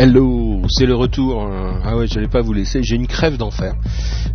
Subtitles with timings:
[0.00, 1.48] Hello, c'est le retour.
[1.84, 2.82] Ah ouais, j'allais pas vous laisser.
[2.82, 3.74] J'ai une crève d'enfer.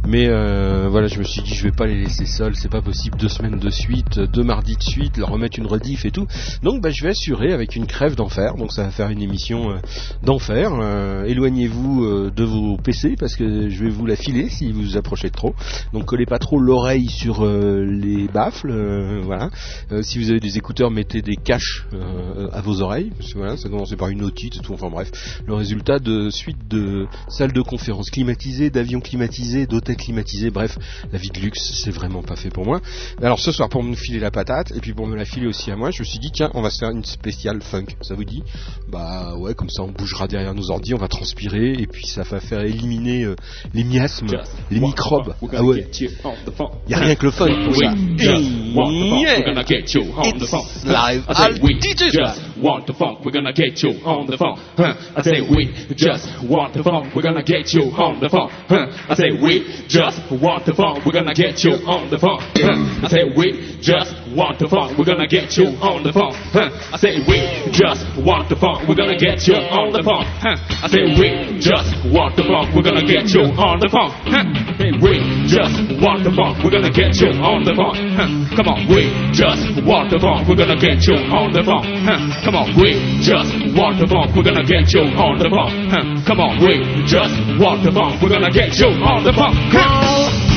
[0.08, 2.56] Mais euh, voilà, je me suis dit, je vais pas les laisser seuls.
[2.56, 3.18] C'est pas possible.
[3.18, 6.28] Deux semaines de suite, deux mardis de suite, leur remettre une rediff et tout.
[6.64, 8.56] Donc, bah, je vais assurer avec une crève d'enfer.
[8.56, 9.76] Donc, ça va faire une émission euh,
[10.24, 10.72] d'enfer.
[10.80, 14.82] Euh, Éloignez-vous euh, de vos PC parce que je vais vous la filer si vous
[14.82, 15.56] vous approchez trop.
[15.94, 18.70] Donc, collez pas trop l'oreille sur euh, les baffles.
[18.72, 19.50] euh, voilà.
[19.92, 23.12] Euh, si vous avez des écouteurs, mettez des caches euh, à vos oreilles.
[23.18, 24.74] Parce que, voilà, ça commence par une otite et tout.
[24.74, 25.10] Enfin bref,
[25.48, 30.50] le résultat de suite de salles de conférences climatisées, d'avions climatisés, d'hôtels climatisés.
[30.50, 30.78] Bref,
[31.12, 32.82] la vie de luxe, c'est vraiment pas fait pour moi.
[33.22, 35.72] Alors ce soir, pour me filer la patate et puis pour me la filer aussi
[35.72, 37.86] à moi, je me suis dit tiens, on va se faire une spéciale funk.
[38.02, 38.44] Ça vous dit?
[38.90, 42.24] Bah ouais, comme ça on bougera derrière nos ordi, on va transpirer et puis ça
[42.24, 43.36] va faire éliminer euh,
[43.74, 44.28] les miasmes,
[44.72, 45.34] les microbes.
[45.54, 45.88] Ah ouais.
[46.88, 47.94] Y a rien que le fun pour ça.
[50.46, 50.62] Phone.
[50.86, 51.24] live
[52.66, 53.22] want the funk.
[53.24, 54.58] We're gonna get you on the phone.
[54.74, 54.98] Huh.
[55.14, 57.14] I say we just want the funk.
[57.14, 58.50] We're gonna get you on the phone.
[58.66, 58.90] Huh.
[59.06, 61.06] I say we just want the funk.
[61.06, 62.42] We're gonna get you on the phone.
[62.58, 63.06] Huh.
[63.06, 64.98] I say we just want the funk.
[64.98, 66.34] We're gonna get you on the phone.
[66.50, 66.74] Huh.
[66.90, 68.90] I say we just want the funk.
[68.90, 70.26] We're gonna get you on the phone.
[70.42, 70.58] Huh.
[70.82, 72.74] I say we just want the funk.
[72.74, 74.10] We're gonna get you on the phone.
[74.26, 74.42] Huh.
[75.06, 76.66] We just want the funk.
[76.66, 77.96] We're gonna get you on the phone.
[78.18, 78.58] Huh.
[78.58, 80.50] Come on, we just want the funk.
[80.50, 81.86] We're gonna get you on the phone.
[82.02, 82.42] Huh.
[82.44, 84.36] Come on, we just want the funk.
[84.36, 85.90] We're gonna get you on the phone.
[85.92, 86.24] Huh.
[86.26, 88.22] Come on, we just want the funk.
[88.22, 89.56] We're gonna get you on the phone.
[89.76, 90.55] Huh.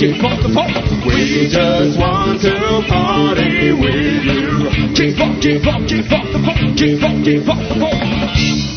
[0.00, 1.04] Kick off the pop.
[1.04, 4.94] We just want to party with you.
[4.94, 6.56] Kick off, kick off, kick off the pop.
[6.74, 8.69] Kick off, kick off the pop.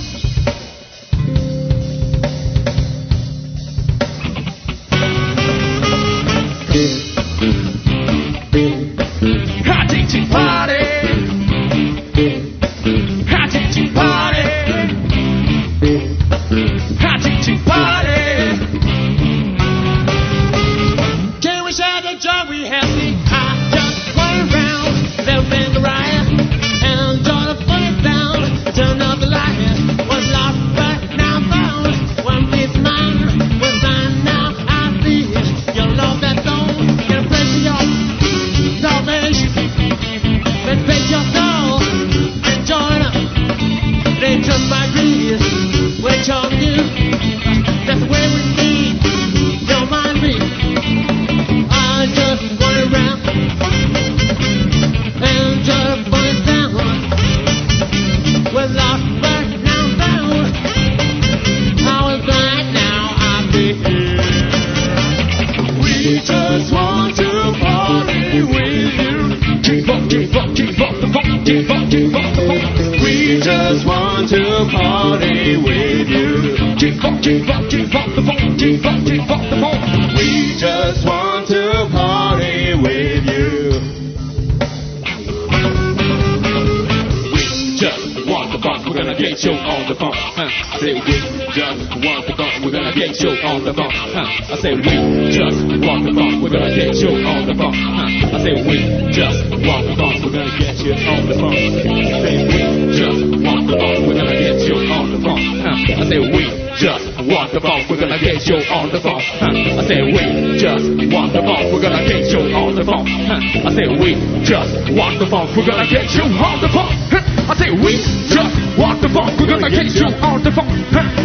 [94.64, 97.76] Say we just want the funk, we're gonna get you on the funk.
[97.76, 98.32] Huh.
[98.32, 101.52] I say we just want the funk, we're gonna get you on the funk.
[101.52, 102.64] I say we
[102.96, 105.44] just want the funk, we're gonna get you on the funk.
[105.68, 106.00] Huh.
[106.00, 106.44] I say we
[106.80, 109.24] just want the funk, we're gonna get you on the funk.
[109.36, 109.52] Huh.
[109.52, 110.24] I say we
[110.56, 113.04] just want the funk, we're gonna get you on the funk.
[113.04, 113.68] Huh.
[113.68, 114.16] I say we
[114.48, 116.96] just want the funk, we're gonna get you on the funk.
[117.12, 117.33] Huh.
[117.54, 118.02] I say we
[118.34, 118.50] just
[118.82, 120.74] want the funk, we're gonna get you on the funk.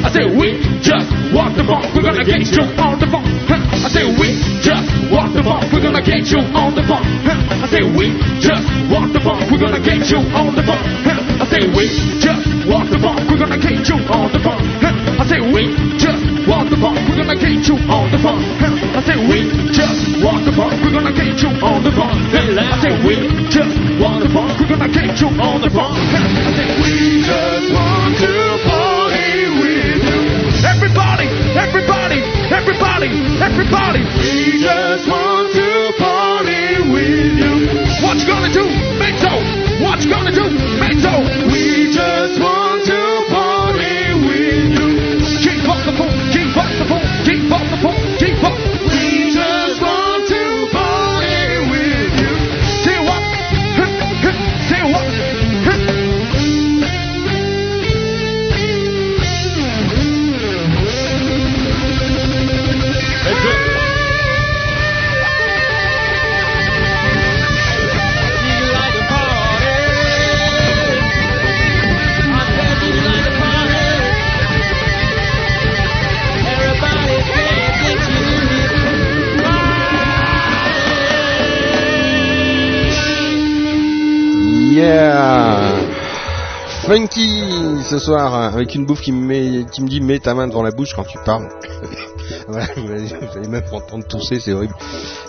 [0.04, 3.24] I say we just want the funk, we're gonna get you on the funk.
[3.48, 7.08] I say we just want the funk, we're gonna get you on the funk.
[7.24, 8.12] I say we
[8.44, 8.60] just
[8.92, 10.84] want the funk, we're gonna get you on the funk.
[11.40, 11.88] I say we
[12.20, 14.60] just want the funk, we're gonna get you on the funk.
[14.84, 18.44] I say we just want the funk, we're gonna get you on the funk.
[18.92, 19.48] I say we
[20.22, 22.18] want the funk, we're gonna get you on the funk.
[22.34, 23.14] I say we
[23.50, 25.94] just want the funk, we're gonna get you on the funk.
[25.94, 26.22] I
[26.82, 28.32] we just want to
[28.66, 29.30] party
[29.62, 30.20] with you.
[30.66, 32.20] Everybody, everybody,
[32.50, 34.02] everybody, everybody.
[34.18, 35.68] We just want to
[35.98, 37.54] party with you.
[38.02, 38.66] What you gonna do?
[39.22, 39.32] So.
[39.82, 40.46] What you gonna do?
[40.98, 41.12] So.
[41.50, 42.77] We just want
[84.88, 85.74] Yeah
[86.86, 90.48] Funky ce soir avec une bouffe qui me met, qui me dit mets ta main
[90.48, 91.48] devant la bouche quand tu parles.
[92.76, 92.90] vous
[93.36, 94.74] allez même entendre tousser, c'est horrible.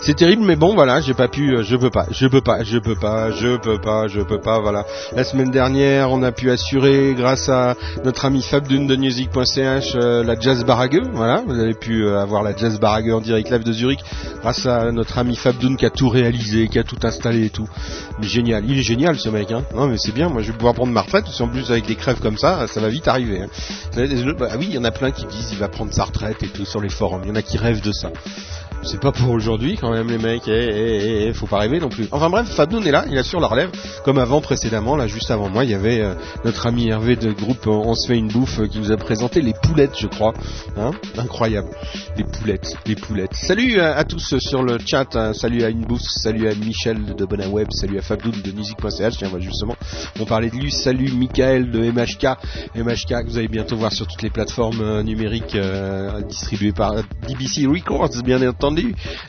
[0.00, 2.64] C'est terrible, mais bon, voilà, j'ai pas pu, euh, je peux pas, je peux pas,
[2.64, 4.86] je peux pas, je peux pas, je peux pas, voilà.
[5.12, 7.74] La semaine dernière, on a pu assurer, grâce à
[8.04, 11.42] notre ami Fab de music.ch, euh, la Jazz Barague, voilà.
[11.46, 14.00] Vous avez pu euh, avoir la Jazz Barague en direct live de Zurich,
[14.40, 17.68] grâce à notre ami Fab qui a tout réalisé, qui a tout installé et tout.
[18.22, 19.62] Génial, il est génial ce mec, hein.
[19.74, 21.96] Non, mais c'est bien, moi je vais pouvoir prendre ma retraite, qu'en plus avec des
[21.96, 23.42] crèves comme ça, ça va vite arriver.
[23.94, 26.48] Bah oui, il y en a plein qui disent il va prendre sa retraite et
[26.48, 27.09] tout sur les forums.
[27.18, 28.12] Il y en a qui rêvent de ça.
[28.82, 31.80] C'est pas pour aujourd'hui quand même les mecs, eh, eh, eh, eh, faut pas rêver
[31.80, 32.08] non plus.
[32.12, 33.70] Enfin bref, Fabnoun est là, il assure la relève,
[34.04, 37.30] comme avant précédemment, là juste avant moi, il y avait euh, notre ami Hervé de
[37.30, 40.06] groupe euh, On se fait une bouffe euh, qui nous a présenté les poulettes je
[40.06, 40.32] crois.
[40.78, 40.92] Hein?
[41.18, 41.68] Incroyable.
[42.16, 43.34] Les poulettes, les poulettes.
[43.34, 47.68] Salut à, à tous sur le chat, salut à une salut à Michel de Bonaweb,
[47.72, 49.76] salut à Fabdoun de music.ch, tiens moi justement,
[50.18, 52.38] on parlait de lui, salut Michael de MHK,
[52.76, 56.94] MHK que vous allez bientôt voir sur toutes les plateformes euh, numériques euh, distribuées par
[57.28, 58.69] DBC Records bien entendu.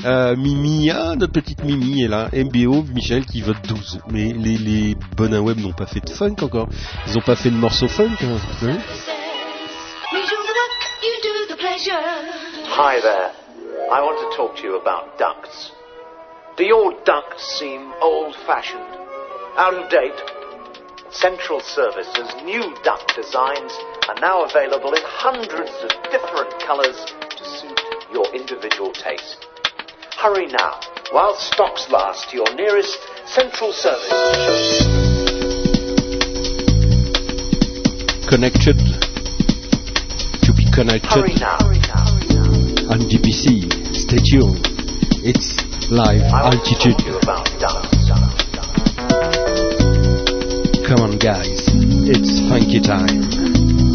[0.05, 2.29] Euh, Mimi, ah, notre petite Mimi est là.
[2.33, 3.99] MBO, Michel qui vote 12.
[4.09, 6.67] Mais les, les Bonaweb n'ont pas fait de funk encore.
[7.07, 8.09] Ils n'ont pas fait de morceau funk.
[8.21, 8.37] hein.
[8.63, 8.77] Hein.
[12.77, 13.31] Hi there.
[13.91, 15.71] I want to talk to you about ducts.
[16.57, 18.85] Do your ducts seem old fashioned,
[19.57, 20.15] out of date?
[21.11, 23.73] Central Services new duct designs
[24.07, 27.03] are now available in hundreds of different colors
[27.37, 27.80] to suit
[28.11, 29.45] your individual taste.
[30.17, 30.79] Hurry now,
[31.11, 34.85] while stocks last, to your nearest Central Service.
[38.29, 38.77] Connected.
[40.43, 41.09] To be connected.
[41.09, 41.57] Hurry now.
[42.91, 43.95] on DBC.
[43.95, 44.67] Stay tuned.
[45.23, 45.55] It's
[45.89, 46.97] live I want to altitude.
[46.97, 48.01] talk to you about ducts.
[50.87, 51.69] Come on, guys.
[52.07, 53.90] It's funky time.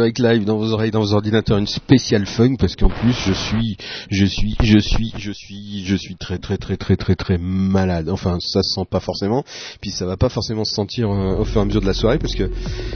[0.00, 3.34] Direct live dans vos oreilles, dans vos ordinateurs, une spéciale funk parce qu'en plus je
[3.34, 3.76] suis,
[4.10, 8.08] je suis, je suis, je suis, je suis très très très très très très malade.
[8.08, 9.44] Enfin, ça se sent pas forcément,
[9.82, 11.92] puis ça va pas forcément se sentir euh, au fur et à mesure de la
[11.92, 12.50] soirée parce que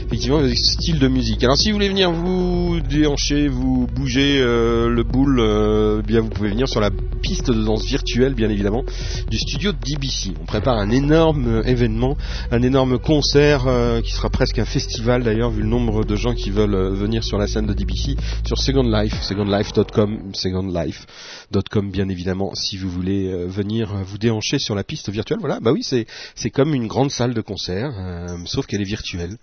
[0.07, 1.43] effectivement, avec ce style de musique.
[1.43, 6.29] Alors si vous voulez venir vous déhancher, vous bouger euh, le boule, euh, bien vous
[6.29, 6.89] pouvez venir sur la
[7.21, 8.83] piste de danse virtuelle, bien évidemment,
[9.29, 10.31] du studio DBC.
[10.41, 12.17] On prépare un énorme événement,
[12.49, 13.67] un énorme concert
[14.03, 17.37] qui sera presque un festival d'ailleurs, vu le nombre de gens qui veulent venir sur
[17.37, 23.45] la scène de DBC sur Second Life, secondlife.com, secondlife.com bien évidemment, si vous voulez euh,
[23.47, 25.39] venir vous déhancher sur la piste virtuelle.
[25.39, 29.37] Voilà, bah oui, c'est comme une grande salle de concert, euh, sauf qu'elle est virtuelle.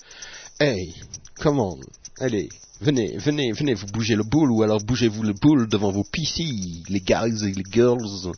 [0.60, 0.94] Hey,
[1.40, 1.78] come on,
[2.20, 2.48] allez,
[2.80, 6.44] venez, venez, venez, vous bougez le boule ou alors bougez-vous le boule devant vos PC,
[6.88, 8.32] les guys et les girls.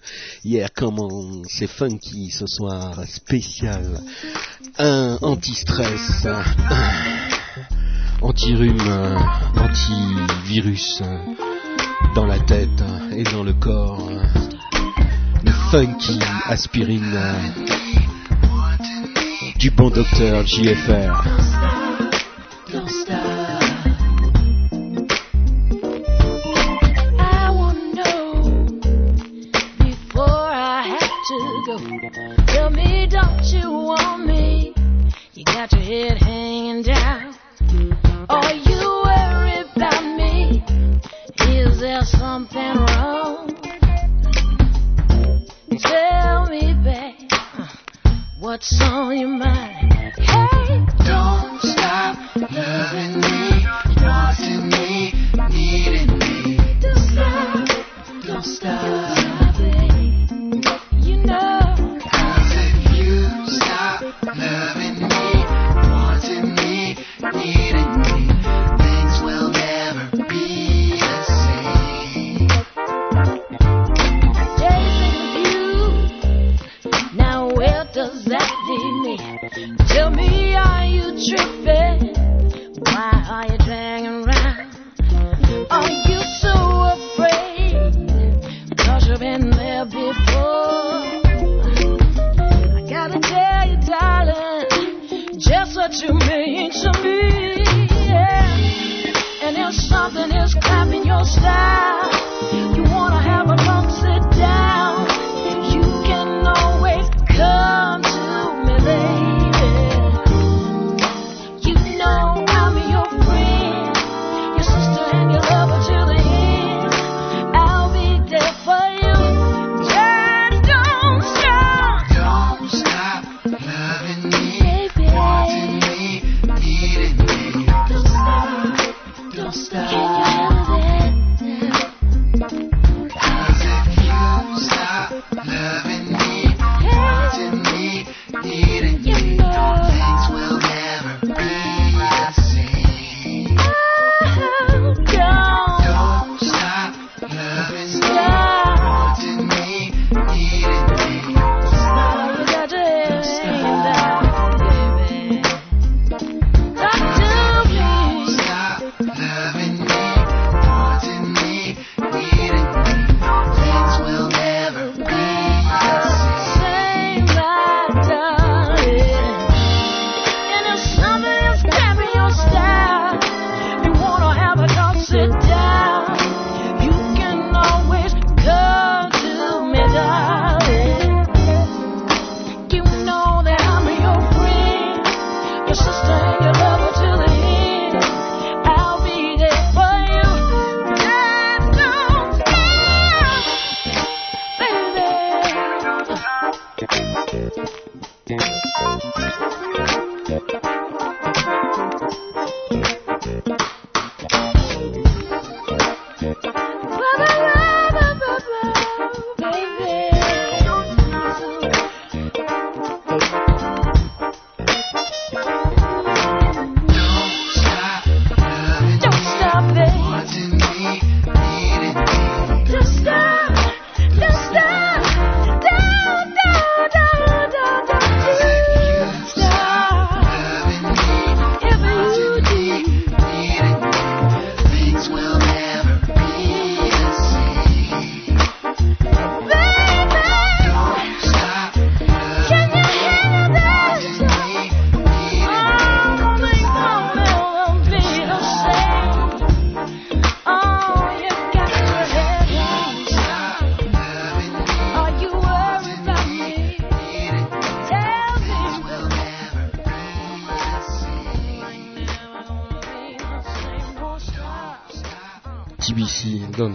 [0.44, 4.00] Yeah, come on, c'est funky ce soir, spécial.
[4.78, 6.26] Un anti-stress,
[8.24, 9.18] anti-rhume, euh,
[9.60, 11.18] anti-virus euh,
[12.14, 14.10] dans la tête euh, et dans le corps.
[15.44, 17.18] Le funky aspirine
[19.58, 21.22] du bon docteur JFR.
[32.46, 34.72] Tell me, don't you want me?
[35.34, 37.34] You got your head hanging down.
[37.74, 40.62] Are you worried about me?
[41.40, 43.50] Is there something wrong?
[45.78, 47.30] Tell me, babe,
[48.38, 49.92] what's on your mind?
[49.92, 53.66] Hey, don't stop loving me,
[54.02, 55.12] wanting me,
[55.50, 56.78] needing me.
[56.80, 57.68] Don't stop,
[58.24, 59.23] don't stop,
[83.34, 84.70] Are you hanging around?
[85.68, 86.54] Are you so
[86.94, 87.74] afraid?
[89.08, 91.02] You've been there before.
[92.78, 97.64] I gotta tell you, darling, just what you mean to me.
[99.42, 102.12] And if something is clapping your style,
[102.54, 102.84] you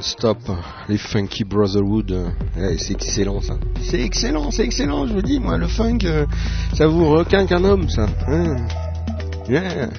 [0.01, 0.38] Stop
[0.88, 3.55] les Funky Brotherhood, euh, eh, c'est excellent ça.
[3.81, 6.25] C'est excellent, c'est excellent, je vous dis, moi, le funk, euh,
[6.73, 8.07] ça vous requin qu'un homme, ça.
[8.27, 8.55] Hein.
[9.49, 9.89] Yeah.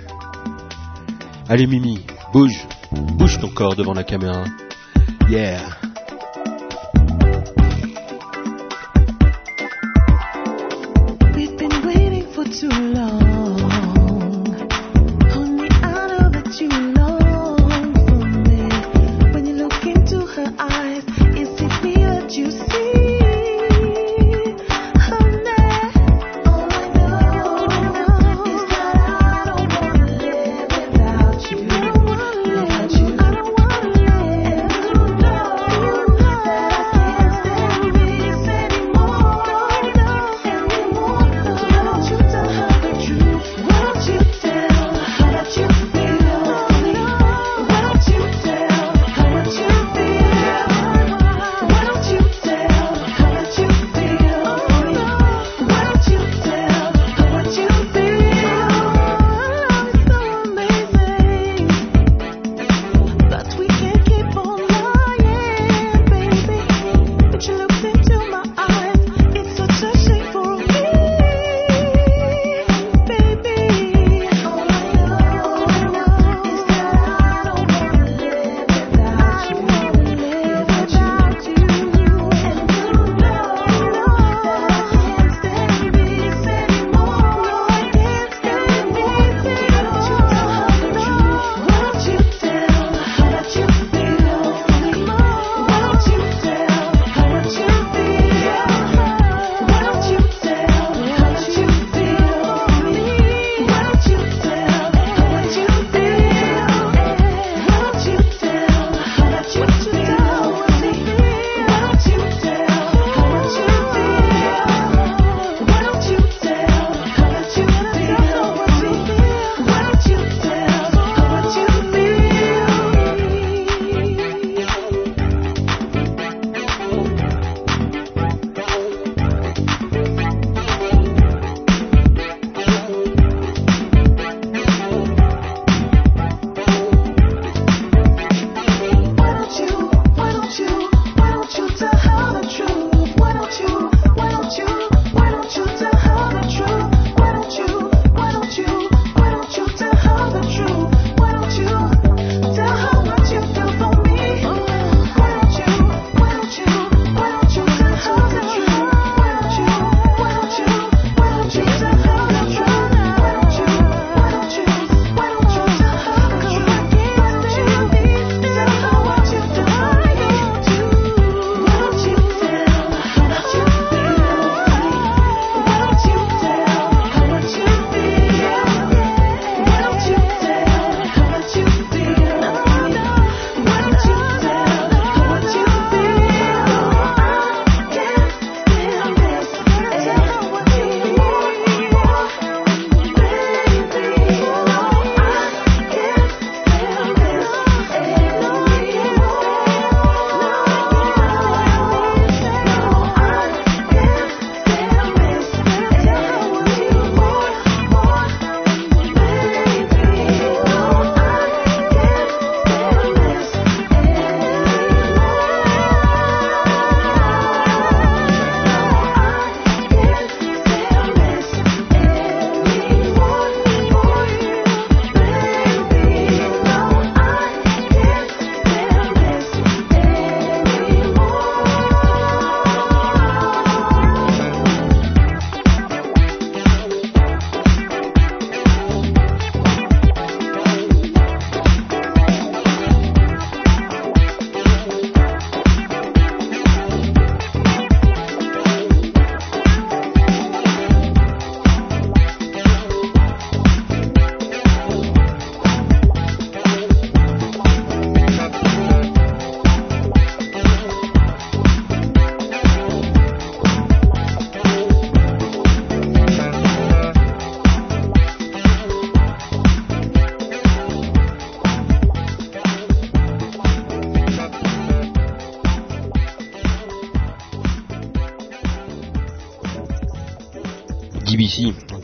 [1.49, 2.01] Allez Mimi,
[2.33, 4.45] bouge, bouge ton corps devant la caméra.
[5.29, 5.80] Yeah.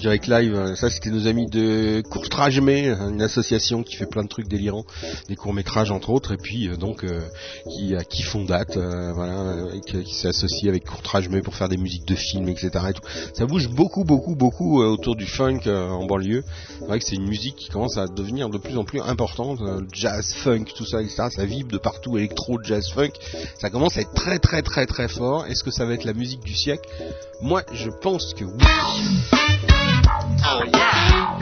[0.06, 0.54] direct live.
[0.54, 4.28] Euh, ça, c'était nos amis de Courtrage Mais, euh, une association qui fait plein de
[4.28, 4.84] trucs délirants,
[5.28, 7.04] des courts métrages entre autres, et puis euh, donc
[7.68, 12.06] qui, qui font date, voilà, qui, qui s'associe avec Courtrage Mais pour faire des musiques
[12.06, 12.70] de films, etc.
[13.34, 16.44] Ça bouge beaucoup, beaucoup, beaucoup autour du funk en banlieue.
[16.78, 19.58] C'est vrai que c'est une musique qui commence à devenir de plus en plus importante.
[19.92, 21.24] Jazz, funk, tout ça, etc.
[21.30, 23.12] Ça vibre de partout, électro, jazz, funk.
[23.58, 25.46] Ça commence à être très, très, très, très fort.
[25.46, 26.88] Est-ce que ça va être la musique du siècle?
[27.40, 29.95] Moi, je pense que oui.
[30.04, 31.38] Oh yeah.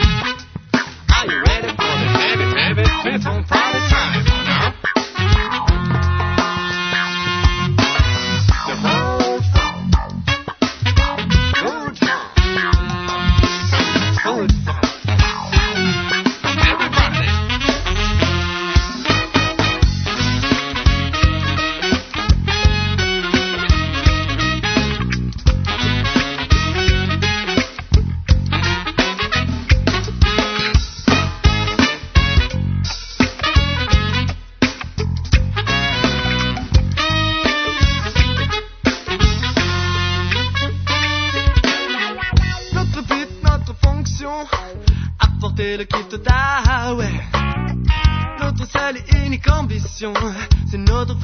[1.13, 4.23] Are you ready for the heavy, heavy fits on Friday time?
[4.45, 4.94] Now.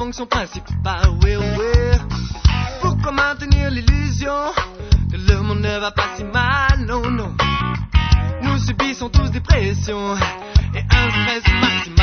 [0.01, 1.99] fonction principale, oui, oui.
[2.81, 4.51] Pourquoi maintenir l'illusion
[5.11, 7.35] que le monde ne va pas si mal, non, non.
[8.41, 10.15] Nous subissons tous des pressions
[10.73, 12.00] et un stress maximal.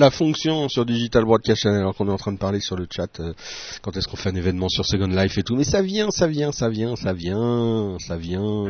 [0.00, 2.86] La fonction sur Digital Broadcast Channel, alors qu'on est en train de parler sur le
[2.90, 3.32] chat, euh,
[3.82, 6.26] quand est-ce qu'on fait un événement sur Second Life et tout, mais ça vient, ça
[6.26, 8.64] vient, ça vient, ça vient, ça vient.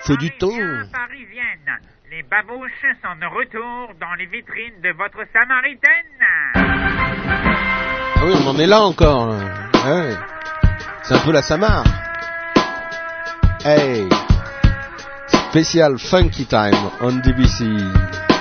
[0.00, 0.48] Faut du temps.
[0.48, 1.78] parisienne.
[2.10, 6.18] Les babouches sont de retour dans les vitrines de votre Samaritaine.
[8.16, 9.28] Ah oui, on en est là encore.
[9.28, 9.38] là.
[9.86, 10.14] Ouais.
[11.04, 11.84] C'est un peu la Samar.
[13.64, 14.08] Hey,
[15.50, 18.31] spécial Funky Time on DBC.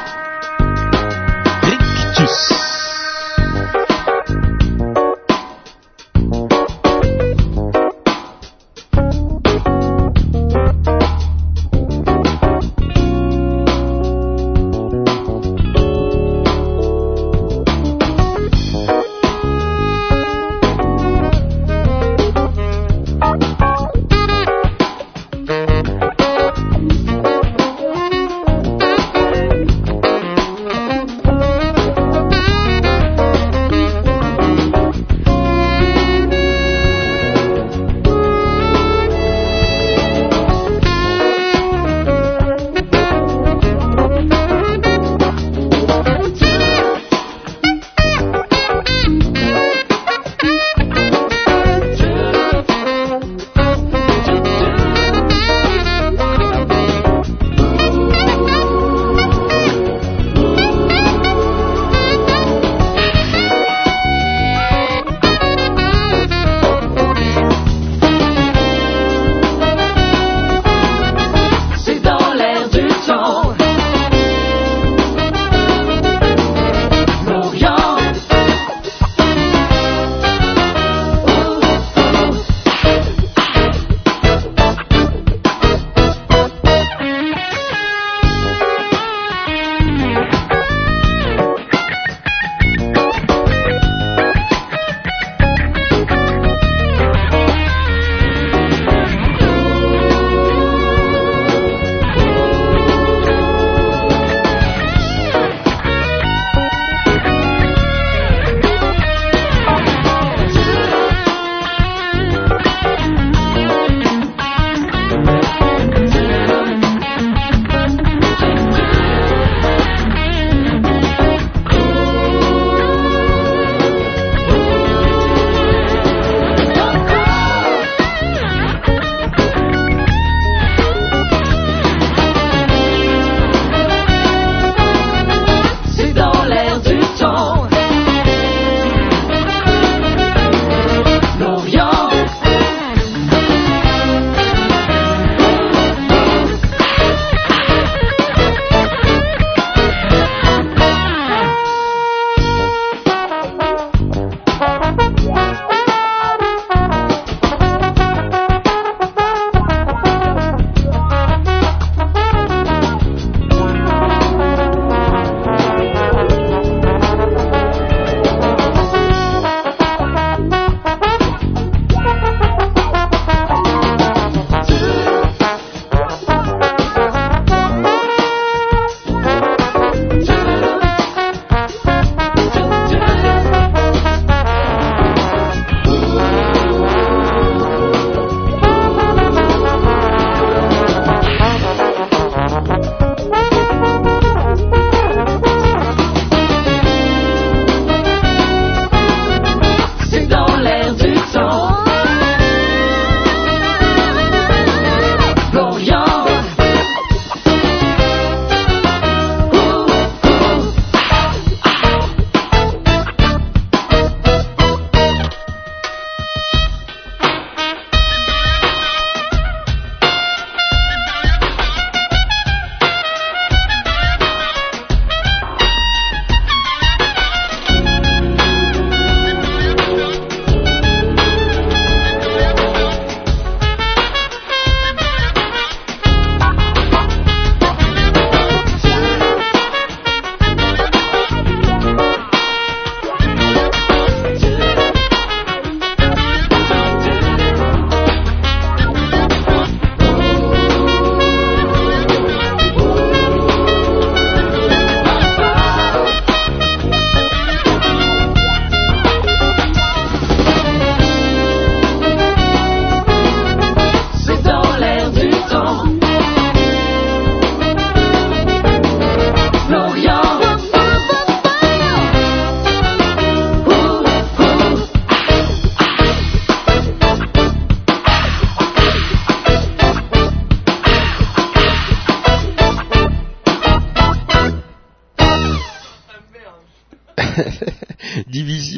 [2.21, 2.70] Kiss.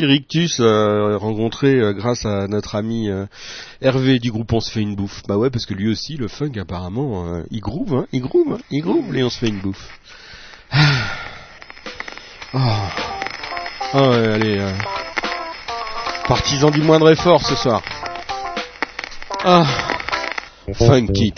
[0.05, 3.25] Rictus euh, rencontré euh, grâce à notre ami euh,
[3.81, 5.23] Hervé du groupe On se fait une bouffe.
[5.27, 8.05] Bah ouais, parce que lui aussi, le funk apparemment, euh, il groove, hein.
[8.11, 8.63] il groove, hein.
[8.71, 9.89] il groove, et on se fait une bouffe.
[12.55, 12.59] Oh.
[13.95, 14.73] ouais, allez,
[16.27, 17.81] partisan du moindre effort ce soir.
[19.43, 19.65] Ah,
[20.73, 21.33] funky.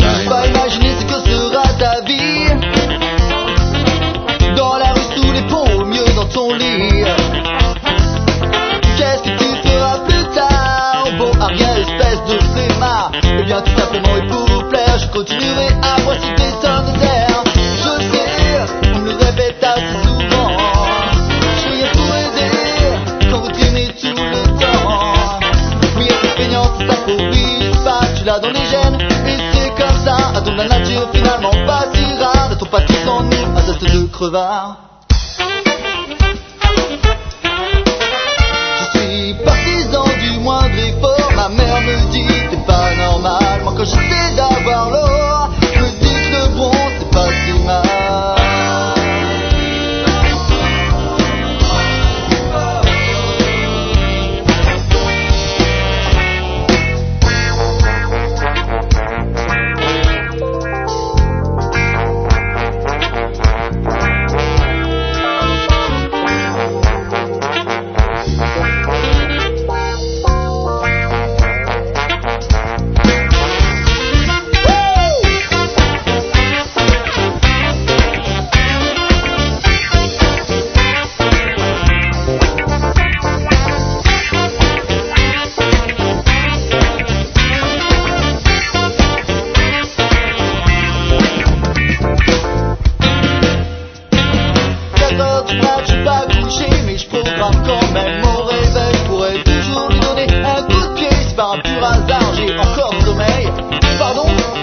[34.26, 34.95] Kosovo
[101.46, 103.48] par un pur hasard, j'ai encore sommeil.
[104.00, 104.55] Pardon?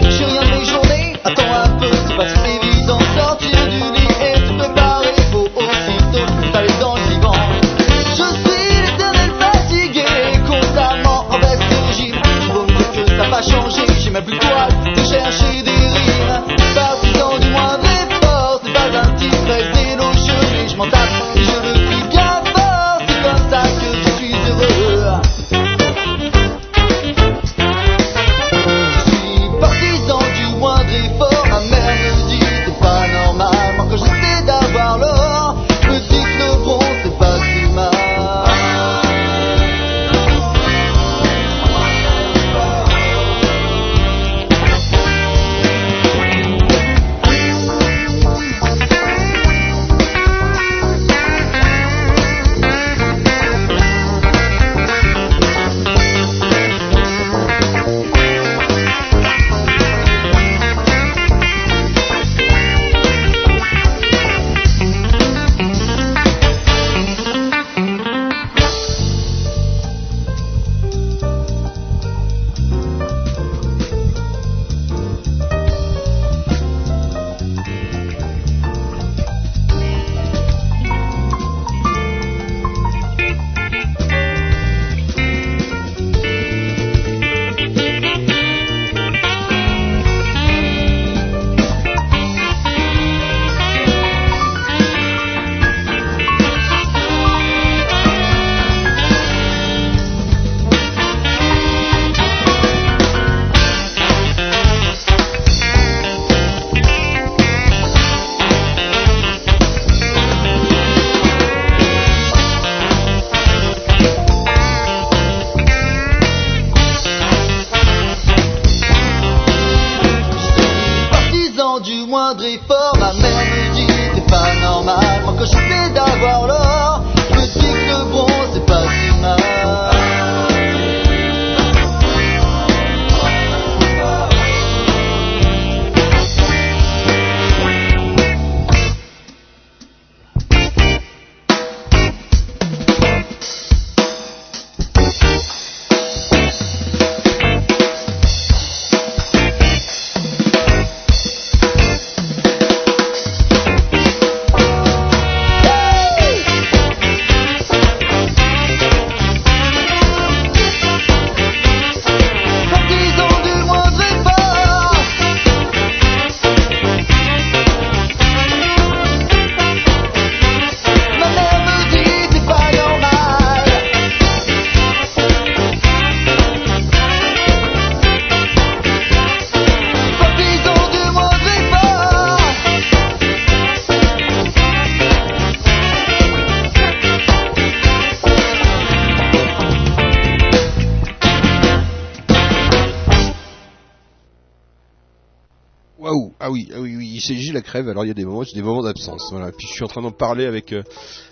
[197.53, 197.89] La crève.
[197.89, 199.29] Alors il y a des moments, j'ai des moments d'absence.
[199.31, 199.53] Voilà.
[199.53, 200.83] Puis je suis en train d'en parler avec euh,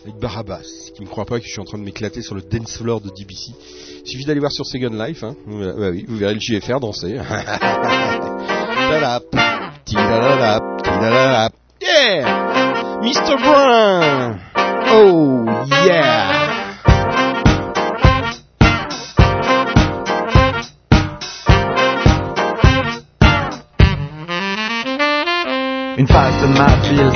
[0.05, 2.43] avec Barabas, qui me croit pas que je suis en train de m'éclater sur le
[2.43, 3.53] dance floor de DBC.
[4.05, 5.23] Il suffit d'aller voir sur Second Life.
[5.25, 5.35] Hein.
[5.47, 7.19] Bah, vous verrez le JFR danser.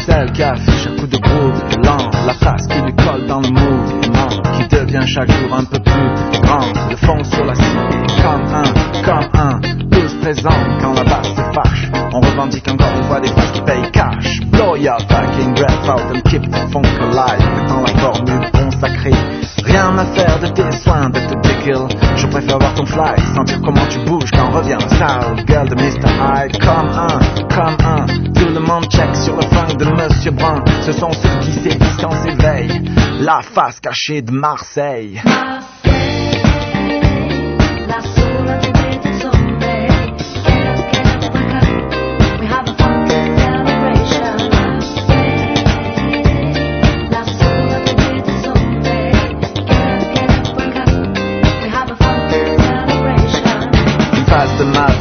[0.06, 3.48] celle qui affiche un coup de groove lent, la face qui lui colle dans le
[3.48, 8.44] mouvement, qui devient chaque jour un peu plus grand, le fond sur la cité, comme
[8.52, 10.50] un, comme un, tous présents
[10.80, 14.40] quand la basse se fâche, on revendique encore une fois des faces qui payent cash,
[14.46, 19.14] blow your fucking breath out and keep the funk alive, dans la formule consacrée,
[19.64, 23.60] rien à faire de tes soins, de te dégueule, je préfère voir ton fly, sentir
[23.62, 25.44] comment tu bouges quand revient sale.
[25.46, 26.08] Gueule de Mr.
[26.08, 26.53] Hyde,
[29.36, 30.64] le funk de Monsieur Brun.
[30.82, 32.82] Ce sont ceux qui sévissent en s'éveille.
[33.20, 35.20] La face cachée de Marseille.
[38.26, 38.43] Une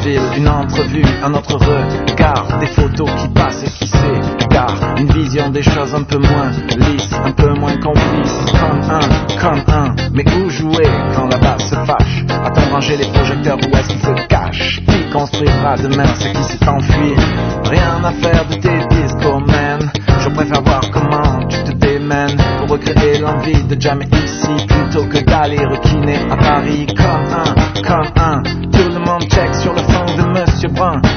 [0.06, 5.62] une entrevue, un autre regard, des photos qui passent et qui s'égarent, une vision des
[5.62, 10.50] choses un peu moins lisse, un peu moins complice, comme un, comme un, mais où
[10.50, 12.24] jouer quand la basse se fâche?
[12.30, 16.68] A-t-on rangé les projecteurs, où est-ce qu'ils se cachent Qui construira demain ce qui s'est
[16.68, 17.16] enfui?
[17.64, 19.90] Rien à faire de tes discours, man,
[20.20, 25.20] je préfère voir comment tu te démènes pour recréer l'envie de jamais ici plutôt que
[25.24, 26.88] d'aller requiner à Paris.
[26.96, 28.44] Comme un, comme un.
[28.72, 29.93] Tout le monde check sur le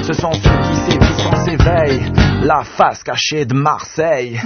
[0.02, 2.12] Ce sont ceux qui sévissent en s'éveille.
[2.42, 4.40] La face cachée de Marseille.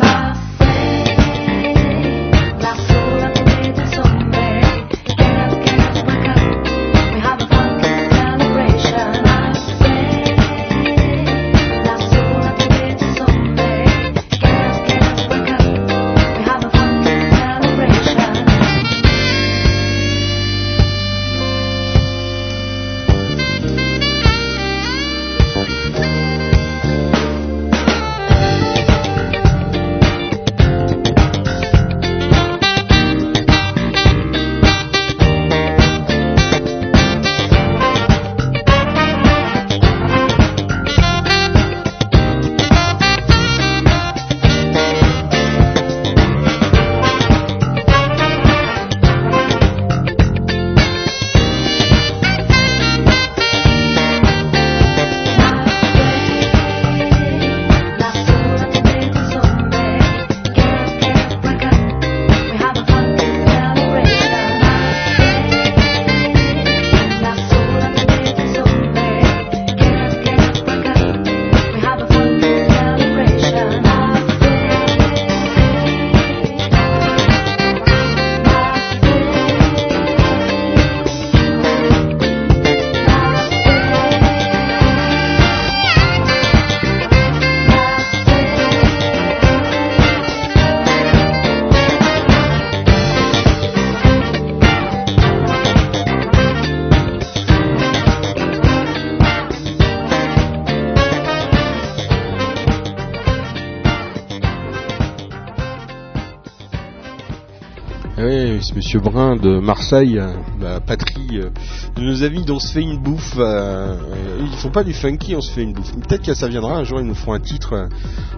[108.91, 111.51] Monsieur Brun de Marseille, euh, la patrie euh,
[111.95, 113.37] de nos amis dont on se fait une bouffe.
[113.39, 113.95] euh,
[114.41, 115.93] ils font pas du funky, on se fait une bouffe.
[115.93, 117.89] Peut-être que ça viendra un jour, ils nous feront un titre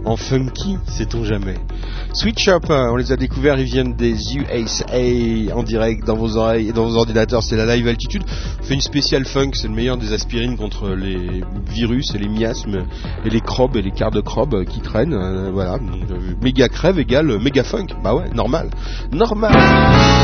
[0.05, 1.55] en funky, sait-on jamais.
[2.49, 6.69] Up, euh, on les a découverts, ils viennent des USA en direct dans vos oreilles
[6.69, 7.43] et dans vos ordinateurs.
[7.43, 8.23] C'est la live altitude.
[8.61, 12.29] On fait une spéciale funk, c'est le meilleur des aspirines contre les virus et les
[12.29, 12.85] miasmes
[13.25, 15.51] et les crobes et les quarts de crobes qui traînent.
[15.51, 15.79] voilà,
[16.43, 17.87] méga crève égale méga funk.
[18.05, 18.69] Bah ouais, normal,
[19.13, 20.22] normal.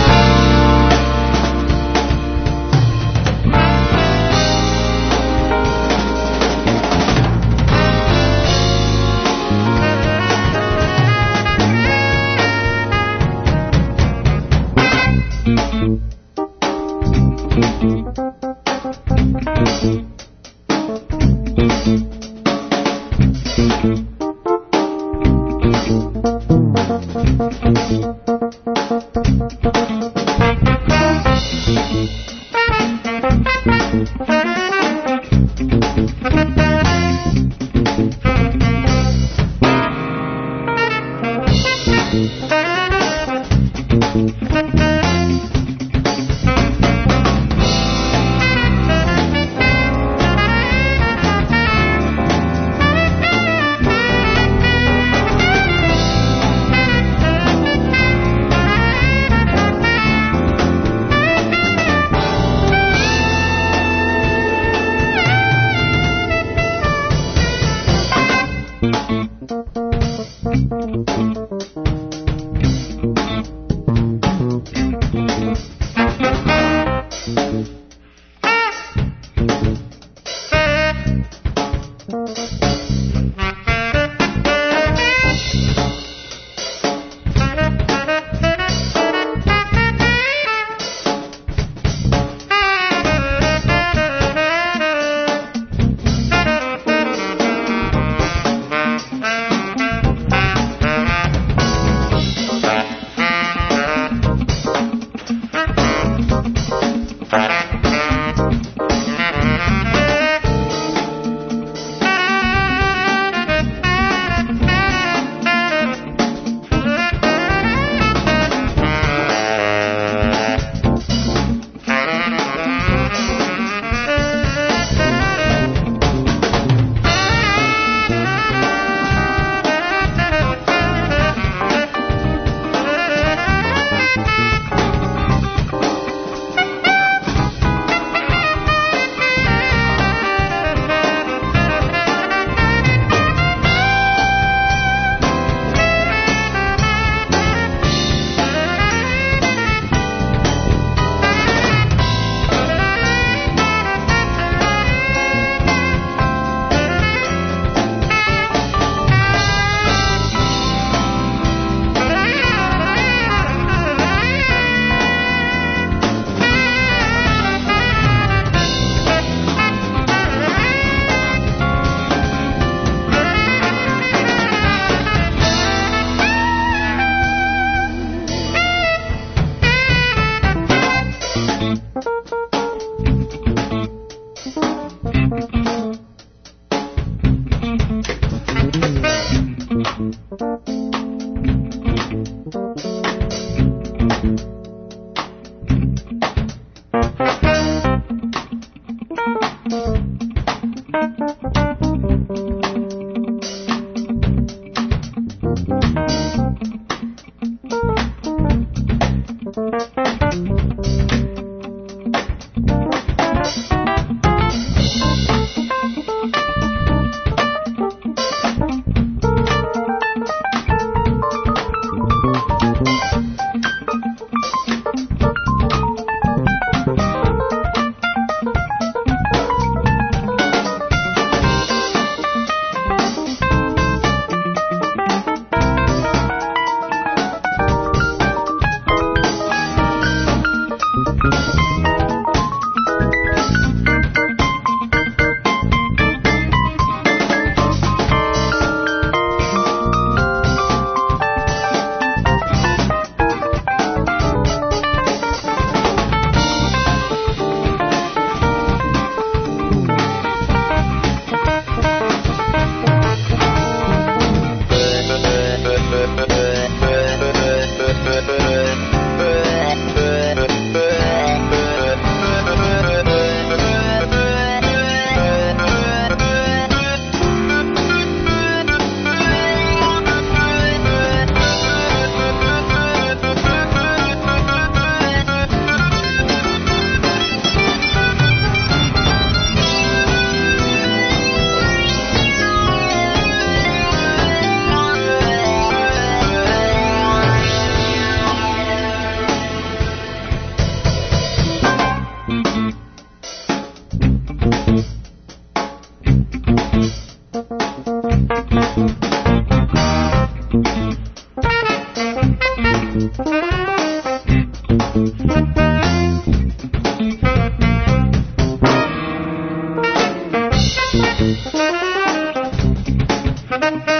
[323.60, 323.97] DBC.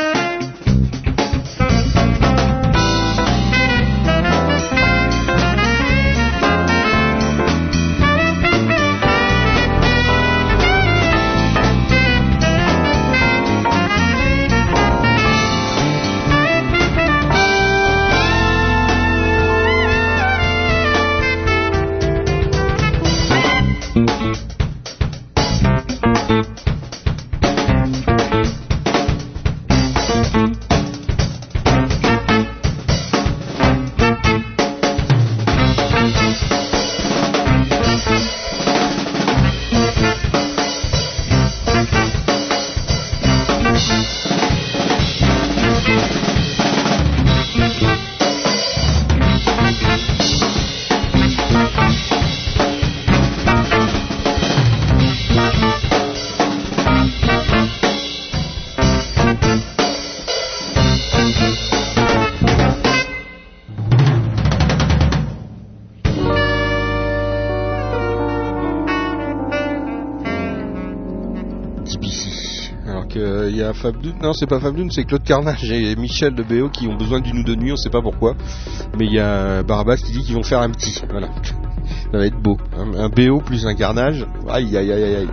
[74.23, 77.21] Non c'est pas Fab Dune, c'est Claude Carnage et Michel de BO qui ont besoin
[77.21, 78.35] d'une ou deux nuits, on sait pas pourquoi.
[78.99, 81.29] Mais il y a Barbas qui dit qu'ils vont faire un petit, voilà.
[82.13, 82.57] Ça va être beau.
[82.77, 85.29] Un, un BO plus un Carnage, aïe aïe aïe aïe.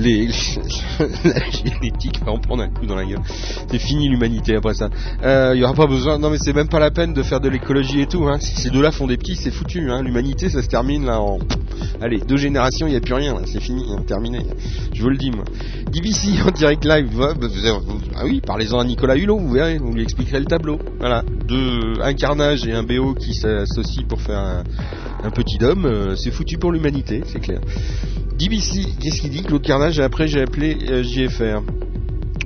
[1.24, 3.20] La génétique va en prendre un coup dans la gueule.
[3.70, 4.88] C'est fini l'humanité après ça.
[5.22, 6.18] Euh, Il y aura pas besoin.
[6.18, 8.24] Non mais c'est même pas la peine de faire de l'écologie et tout.
[8.28, 8.38] Hein.
[8.40, 9.90] Si ces deux-là font des petits, c'est foutu.
[9.90, 10.02] Hein.
[10.02, 11.38] L'humanité, ça se termine là en.
[12.00, 13.34] Allez, deux générations, il n'y a plus rien.
[13.44, 14.40] C'est fini, hein, terminé.
[14.92, 15.44] Je vous le dis moi.
[15.90, 17.08] DBC en direct live.
[17.16, 17.34] bah,
[18.16, 19.38] ah oui, parlez-en à Nicolas Hulot.
[19.38, 20.78] Vous verrez, vous lui expliquerez le tableau.
[20.98, 24.64] Voilà, deux, un carnage et un BO qui s'associent pour faire un,
[25.24, 25.84] un petit homme.
[25.86, 27.60] euh, c'est foutu pour l'humanité, c'est clair.
[28.40, 29.98] DBC, qu'est-ce qu'il dit Claude Carnage?
[29.98, 31.60] Et après j'ai appelé euh, JFR.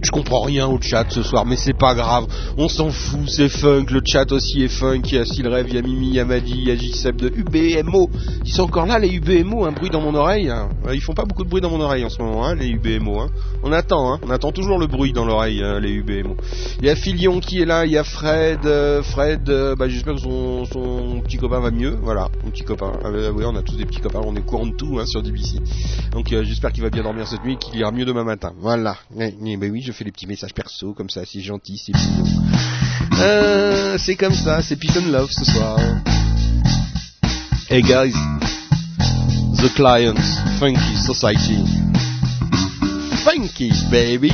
[0.05, 2.27] Je comprends rien au chat ce soir, mais c'est pas grave.
[2.59, 3.87] On s'en fout, c'est funk.
[3.91, 5.01] Le chat aussi est funk.
[5.07, 6.77] Il y a Silrev, il y a Mimi, il y a Madi, il y a
[6.77, 8.11] JSEP de UBMO.
[8.45, 9.65] Ils sont encore là, les UBMO.
[9.65, 10.51] Un bruit dans mon oreille.
[10.51, 10.69] hein.
[10.85, 12.69] Ouais, Ils font pas beaucoup de bruit dans mon oreille en ce moment, hein, les
[12.69, 13.19] UBMO.
[13.21, 13.31] Hein.
[13.63, 16.37] On attend, on attend toujours le bruit dans l'oreille, euh, les UBMO.
[16.81, 18.61] Il y a Filion qui est là, il y a Fred.
[18.67, 20.67] euh, Fred, euh, bah, j'espère que son,
[21.25, 21.97] petit copain va mieux.
[22.03, 22.93] Voilà, mon petit copain.
[23.03, 25.23] Ah, bah, oui, on a tous des petits copains, on est courant de tout sur
[25.23, 25.61] DBC.
[26.13, 28.53] Donc euh, j'espère qu'il va bien dormir cette nuit et qu'il ira mieux demain matin.
[28.61, 28.97] Voilà.
[29.17, 29.33] Mais
[29.71, 32.25] oui, je fais des petits messages perso comme ça, c'est gentil, c'est mignon.
[33.21, 35.79] Euh, c'est comme ça, c'est and Love ce soir.
[37.71, 38.13] Hey guys,
[39.57, 40.21] The Clients,
[40.59, 41.65] Funky Society.
[43.25, 44.33] Funky baby.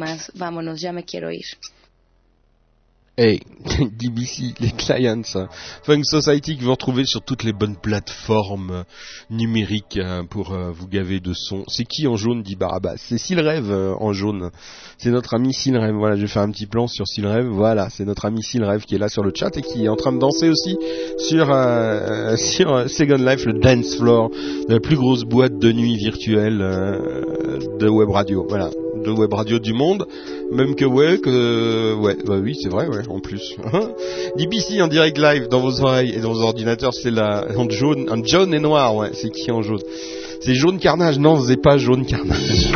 [0.00, 0.32] Más.
[0.34, 1.46] Vámonos, ya me quiero ir.
[3.22, 3.40] Hey,
[3.98, 5.48] DBC, les clients, hein.
[5.82, 8.84] Funk Society que vous retrouvez sur toutes les bonnes plateformes
[9.28, 11.64] numériques hein, pour euh, vous gaver de son.
[11.68, 14.50] C'est qui en jaune, dit Barabas C'est Silrêve euh, en jaune.
[14.96, 15.94] C'est notre ami Silrêve.
[15.94, 17.46] Voilà, je vais faire un petit plan sur Silrêve.
[17.46, 19.96] Voilà, c'est notre ami Silrêve qui est là sur le chat et qui est en
[19.96, 20.78] train de danser aussi
[21.18, 24.30] sur, euh, sur euh, Second Life, le dance floor,
[24.66, 28.46] la plus grosse boîte de nuit virtuelle euh, de web radio.
[28.48, 28.70] Voilà,
[29.04, 30.06] de web radio du monde.
[30.52, 33.56] Même que ouais, que ouais, bah oui, c'est vrai, ouais, en plus.
[34.36, 38.08] DBC en direct live dans vos oreilles et dans vos ordinateurs, c'est la en jaune,
[38.10, 39.10] en jaune et noir, ouais.
[39.12, 39.80] C'est qui en jaune
[40.40, 41.18] C'est jaune carnage.
[41.18, 42.70] Non, c'est pas jaune carnage.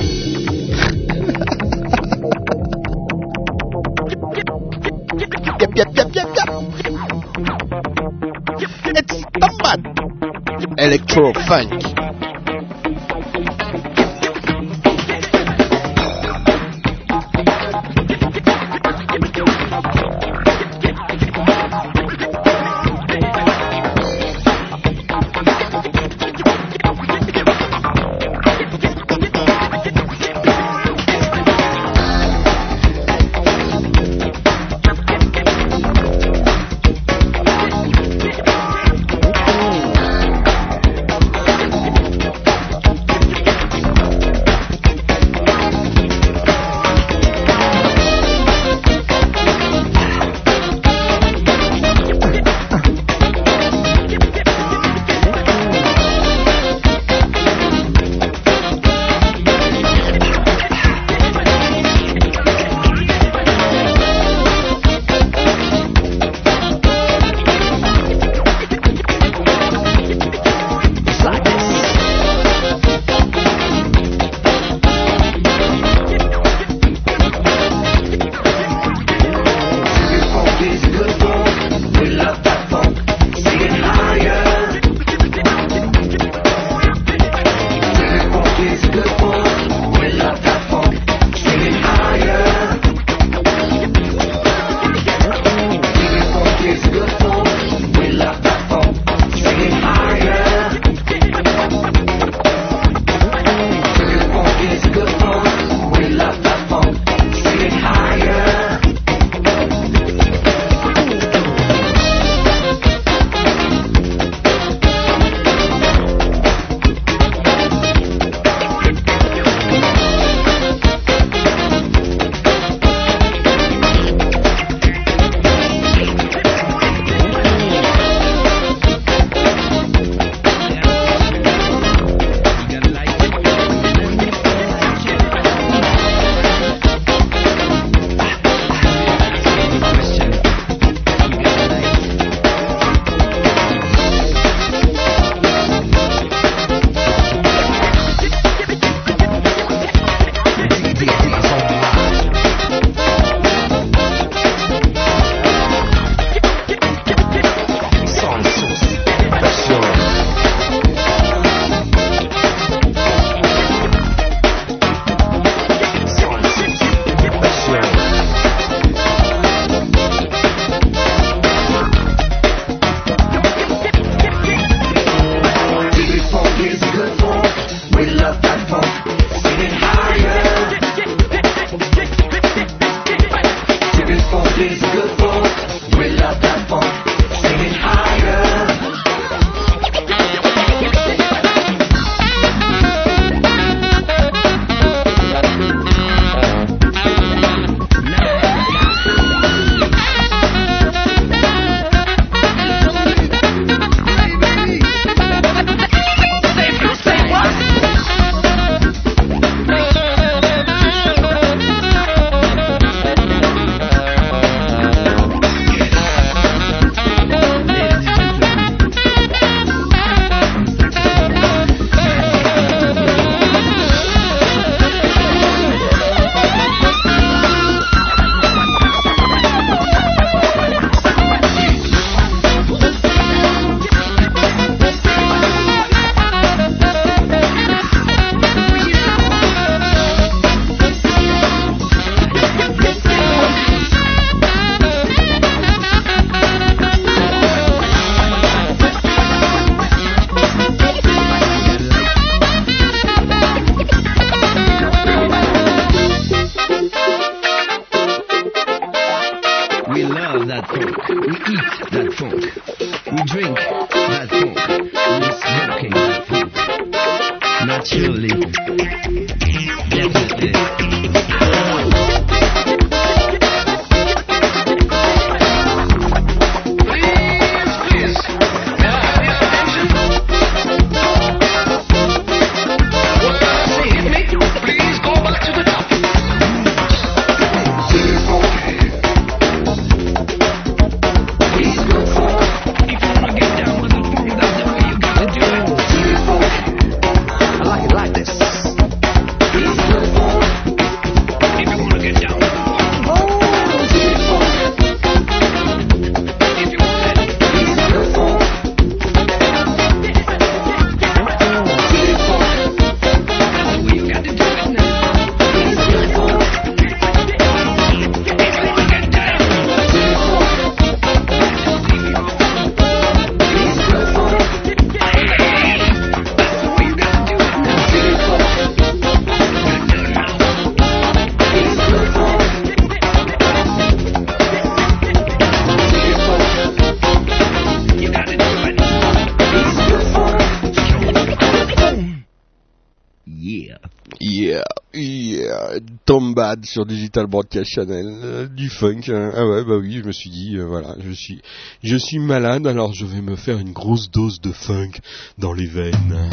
[346.62, 349.02] sur Digital Broadcast Channel, du funk.
[349.08, 351.40] Ah ouais, bah oui, je me suis dit, voilà, je suis,
[351.82, 355.00] je suis malade, alors je vais me faire une grosse dose de funk
[355.38, 356.30] dans les veines.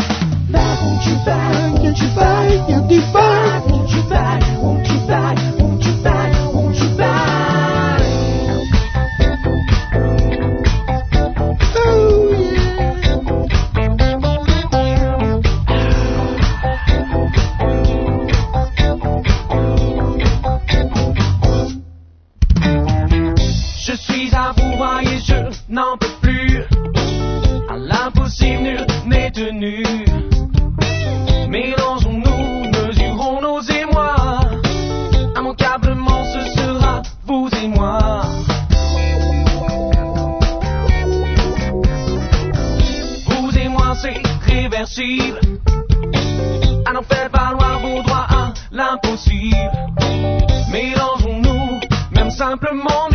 [52.61, 53.10] The simplement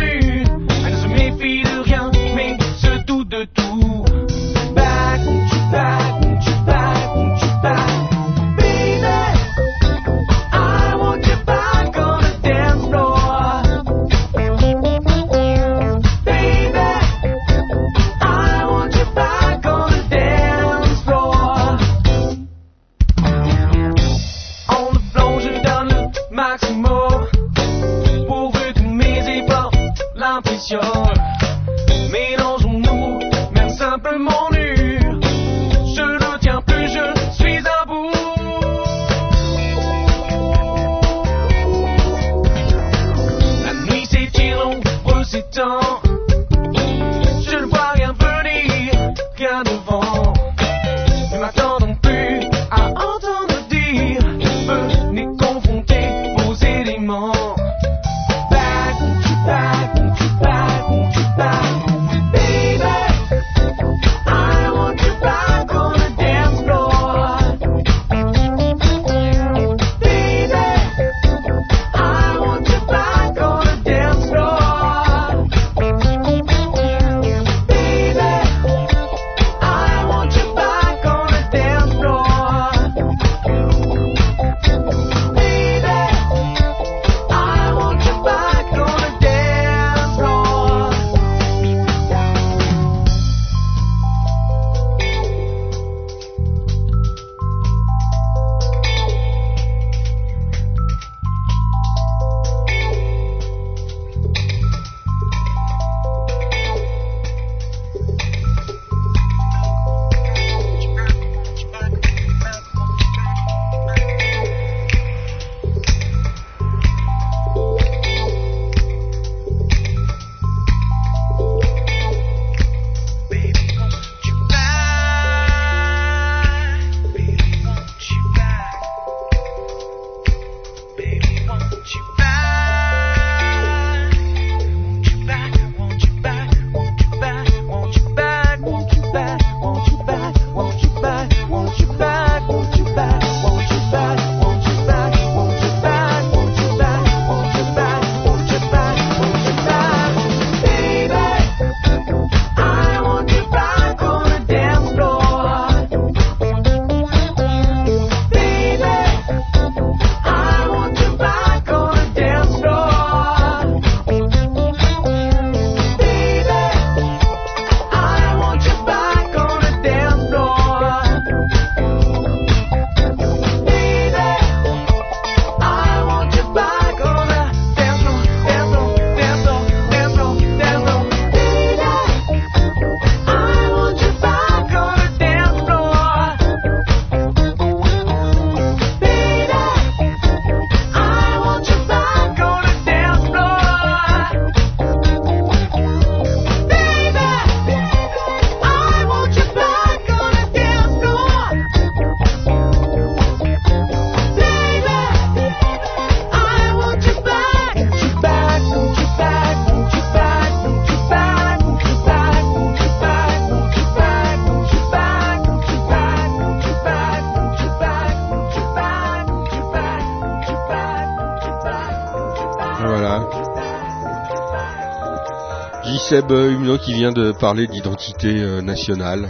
[226.31, 229.29] euh, Humno qui vient de parler d'identité euh, nationale.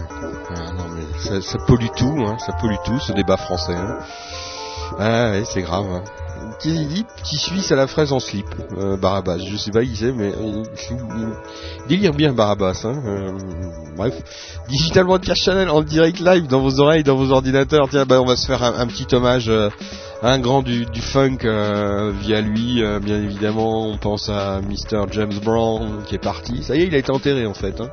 [0.55, 3.75] Ah, non mais ça, pollue tout, hein, ça pollue tout ce débat français.
[3.75, 3.97] hein.
[4.99, 5.85] Ah ouais, c'est grave.
[5.91, 6.03] hein.
[6.59, 8.47] Qui dit petit Suisse à la fraise en slip,
[8.77, 9.37] euh, Barabas.
[9.37, 10.31] Je sais pas qui c'est, mais
[11.87, 12.81] délire bien Barabas.
[12.83, 13.01] Hein.
[13.05, 13.31] euh,
[13.95, 14.13] bref,
[14.69, 17.87] Digital Broadcast Channel en direct live dans vos oreilles, dans vos ordinateurs.
[17.89, 19.51] Tiens, bah on va se faire un, petit hommage
[20.23, 22.83] un grand du, du funk euh, via lui.
[22.83, 26.63] euh, bien évidemment, on pense à Mr James Brown qui est parti.
[26.63, 27.79] Ça y est, il a été enterré en fait.
[27.79, 27.89] Hein.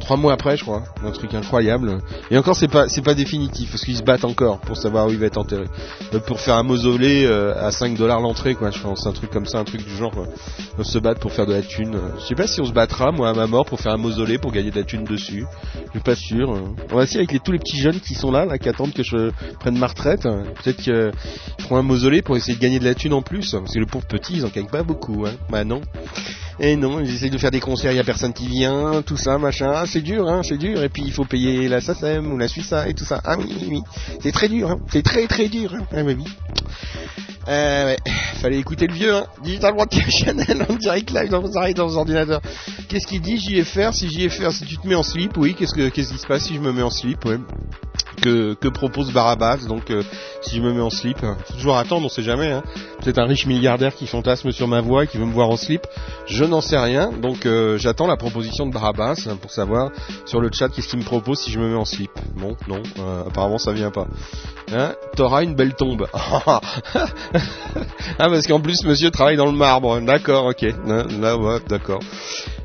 [0.00, 0.82] Trois mois après, je crois.
[1.06, 1.98] Un truc incroyable.
[2.30, 5.10] Et encore, c'est pas c'est pas définitif parce qu'ils se battent encore pour savoir où
[5.10, 5.66] il va être enterré.
[6.14, 8.70] Euh, pour faire un mausolée euh, à 5 dollars l'entrée, quoi.
[8.70, 10.10] Je pense un truc comme ça, un truc du genre.
[10.10, 10.26] quoi.
[10.78, 11.96] On se battre pour faire de la thune.
[12.18, 14.38] Je sais pas si on se battra, moi, à ma mort, pour faire un mausolée
[14.38, 15.44] pour gagner de la thune dessus.
[15.86, 16.50] Je suis pas sûr.
[16.90, 19.02] On va essayer avec tous les petits jeunes qui sont là, là, qui attendent que
[19.02, 19.30] je
[19.60, 20.22] prenne ma retraite.
[20.22, 21.10] Peut-être qu'ils
[21.60, 23.50] feront un mausolée pour essayer de gagner de la thune en plus.
[23.52, 25.32] Parce que les pauvres petits, ils en gagnent pas beaucoup, hein.
[25.48, 25.80] Bah non.
[26.58, 29.16] Et non, ils essayent de faire des concerts, il y a personne qui vient, tout
[29.16, 29.72] ça, machin.
[29.74, 30.82] Ah, c'est dur, hein, c'est dur.
[30.82, 33.20] Et puis il faut payer la SACEM ou la Suissa et tout ça.
[33.24, 33.82] Ah oui, oui, oui.
[34.22, 34.78] C'est très dur, hein.
[34.92, 35.86] C'est très très dur, hein.
[35.92, 36.16] Ah, oui.
[37.50, 37.96] Euh, ouais.
[38.40, 39.26] Fallait écouter le vieux, hein.
[39.42, 42.40] Digital Broadcast Channel en direct live dans vos ordinateurs.
[42.88, 45.88] Qu'est-ce qu'il dit JFR Si JFR, si tu te mets en slip, oui, qu'est-ce que
[45.88, 47.38] qu'est-ce qui se passe si je me mets en slip, ouais.
[48.22, 50.02] Que, que propose Barabas donc euh,
[50.42, 52.62] si je me mets en slip faut toujours attendre on sait jamais hein.
[53.00, 55.56] peut-être un riche milliardaire qui fantasme sur ma voix et qui veut me voir en
[55.56, 55.86] slip
[56.26, 59.90] je n'en sais rien donc euh, j'attends la proposition de Barabas hein, pour savoir
[60.26, 62.82] sur le chat qu'est-ce qu'il me propose si je me mets en slip bon non
[62.98, 64.06] euh, apparemment ça vient pas
[64.72, 66.06] hein t'auras une belle tombe
[68.18, 70.66] ah parce qu'en plus monsieur travaille dans le marbre d'accord ok
[71.20, 72.00] là ouais d'accord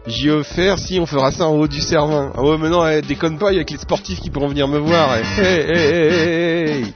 [0.07, 2.31] J'y offert si on fera ça en haut du Cervin.
[2.35, 4.49] Ah ouais mais non, eh, déconne pas, il y a que les sportifs qui pourront
[4.49, 5.09] venir me voir.
[5.17, 5.41] eh.
[5.41, 6.93] Hey, hey,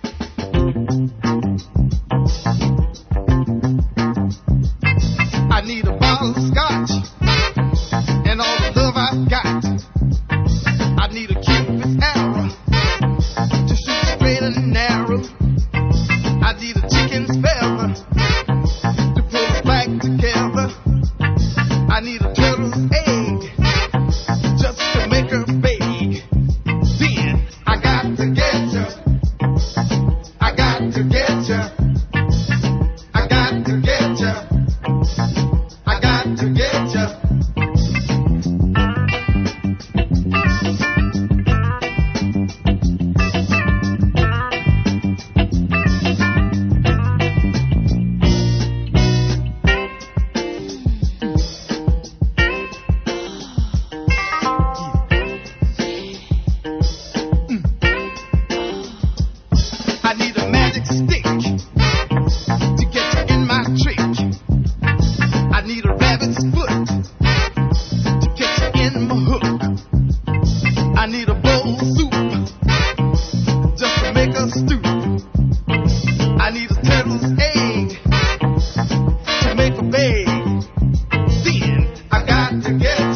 [82.70, 83.09] I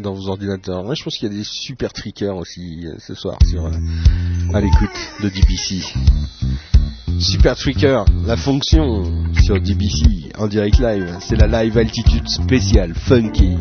[0.00, 0.82] et dans vos ordinateurs.
[0.82, 3.70] Moi, je pense qu'il y a des super trickers aussi euh, ce soir sur euh,
[4.54, 4.90] à l'écoute
[5.22, 5.82] de DBC.
[7.18, 9.04] Super Tricker, la fonction
[9.42, 13.56] sur DBC en direct live, c'est la live altitude spéciale funky.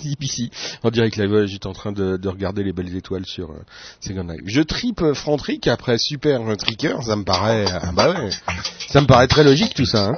[0.00, 0.50] type ici,
[0.82, 1.46] en direct live.
[1.46, 3.64] J'étais en train de, regarder les belles étoiles sur euh,
[4.00, 4.40] Second Life.
[4.46, 5.14] Je tripe euh,
[5.66, 8.30] après Super euh, Tricker, ça me paraît, ah bah ouais,
[8.88, 10.08] ça me paraît très logique tout ça.
[10.08, 10.16] Hein.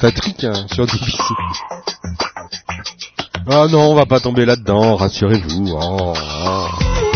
[0.00, 1.18] Ça trique hein, sur DPC.
[3.46, 5.68] Ah non, on va pas tomber là-dedans, rassurez-vous.
[5.72, 6.14] Oh.
[6.16, 7.13] oh.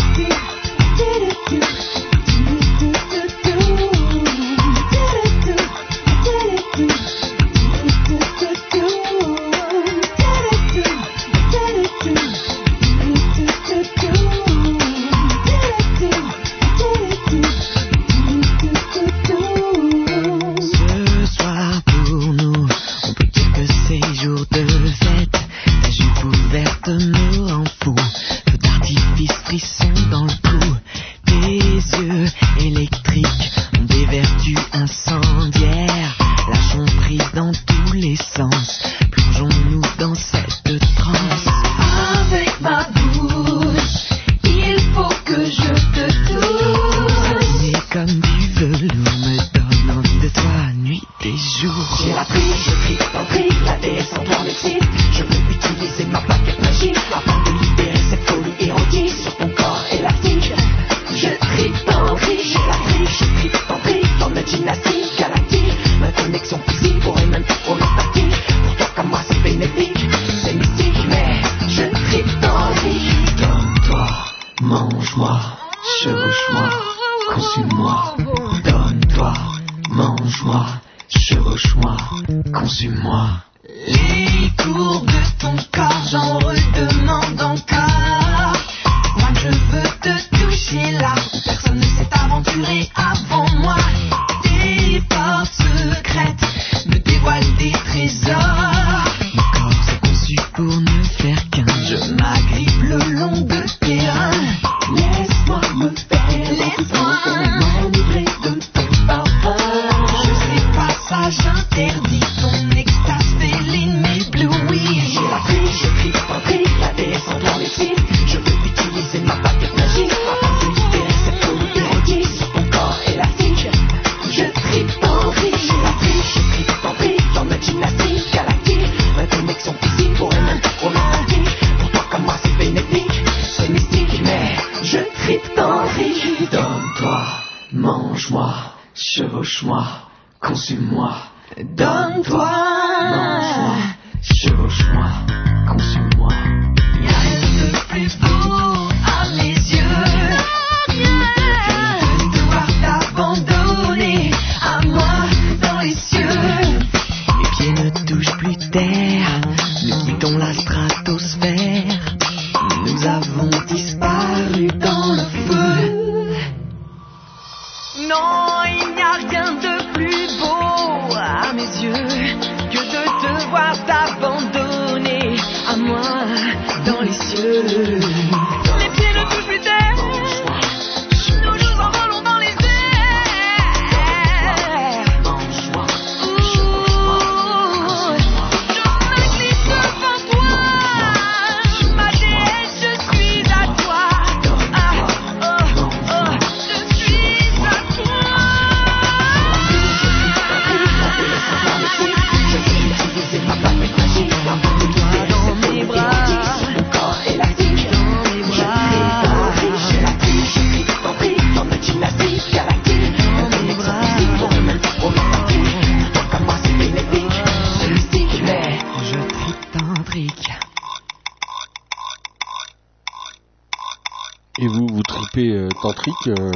[225.31, 226.51] Tripez euh, tantrique euh,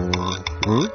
[0.68, 0.88] hein?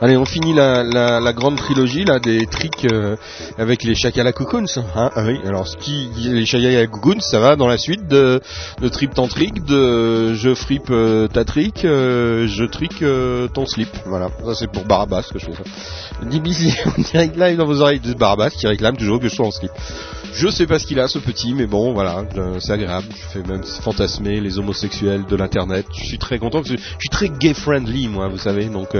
[0.00, 3.16] Allez, on finit la, grande trilogie là des tricks euh,
[3.58, 4.66] avec les Shakala Cocoons.
[4.94, 8.40] Hein ah oui, alors ce qui, les Shakala Cocoons, ça va dans la suite de,
[8.80, 13.04] de trip tantrique, de je fripe euh, ta trick, euh, je trick
[13.54, 13.88] ton slip.
[14.06, 15.62] Voilà, ça c'est pour Barabas que je fais ça.
[16.22, 19.46] DBC en direct live dans vos oreilles de Barabas qui réclame toujours que je sois
[19.46, 19.72] en slip.
[20.34, 22.24] Je sais pas ce qu'il a ce petit, mais bon voilà,
[22.58, 23.06] c'est agréable.
[23.14, 25.86] Je fais même fantasmer les homosexuels de l'internet.
[25.96, 28.96] Je suis très content que je suis très gay friendly moi, vous savez, donc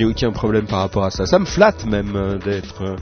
[0.00, 1.26] n'ai aucun problème par rapport à ça.
[1.26, 2.96] Ça me flatte même euh, d'être euh,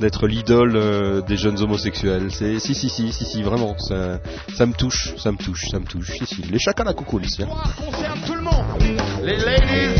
[0.00, 2.28] d'être l'idole euh, des jeunes homosexuels.
[2.30, 4.18] C'est si si si si si vraiment ça
[4.54, 6.12] ça me touche, ça me touche, ça me touche.
[6.24, 7.18] Si les chacun la coucou.
[7.18, 7.28] Les
[9.36, 9.96] ladies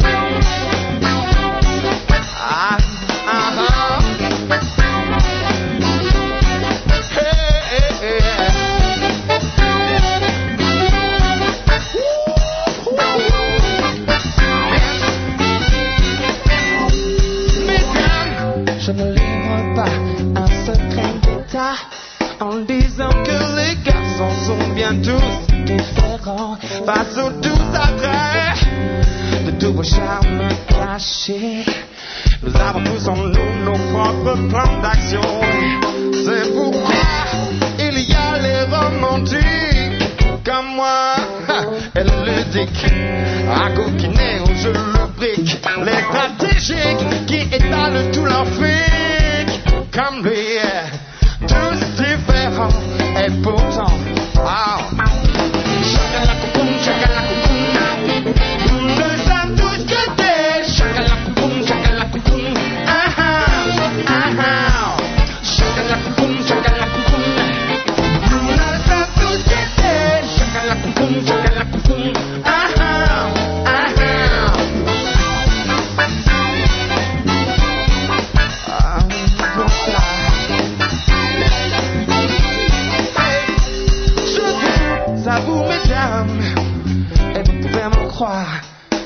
[0.00, 0.17] à
[22.40, 28.66] en disant que les garçons sont bien tous différents aux douze attraits
[29.46, 31.64] de tous vos charmes cachés.
[32.42, 35.20] Nous avons tous en nous nos propres plans d'action.
[36.12, 36.94] C'est pourquoi
[37.78, 41.16] il y a les romantiques comme moi
[41.96, 42.86] et le ludique
[43.50, 45.58] à coquiner au jeu lubrique.
[45.84, 49.60] Les stratégiques qui étalent tout leur fric
[49.92, 50.58] comme lui.
[52.58, 52.80] Différents
[53.16, 53.92] et pourtant.
[54.36, 54.77] Wow.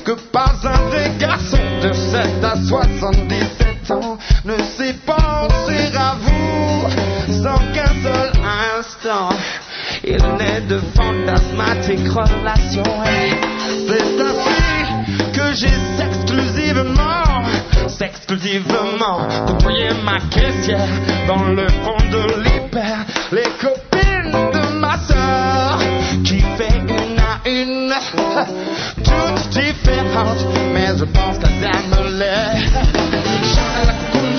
[0.03, 7.33] Que pas un des garçons de 7 à 77 ans ne sait penser à vous
[7.43, 8.31] sans qu'un seul
[8.79, 9.29] instant.
[10.03, 12.83] Il naît de fantasmatiques relations.
[13.87, 17.43] C'est ainsi que j'ai exclusivement,
[18.01, 20.87] exclusivement compris ma caissière
[21.27, 23.05] dans le fond de l'hyper.
[23.31, 25.72] Les copines de ma fait
[27.61, 27.93] une
[29.03, 31.33] toutes différentes, mais je pense.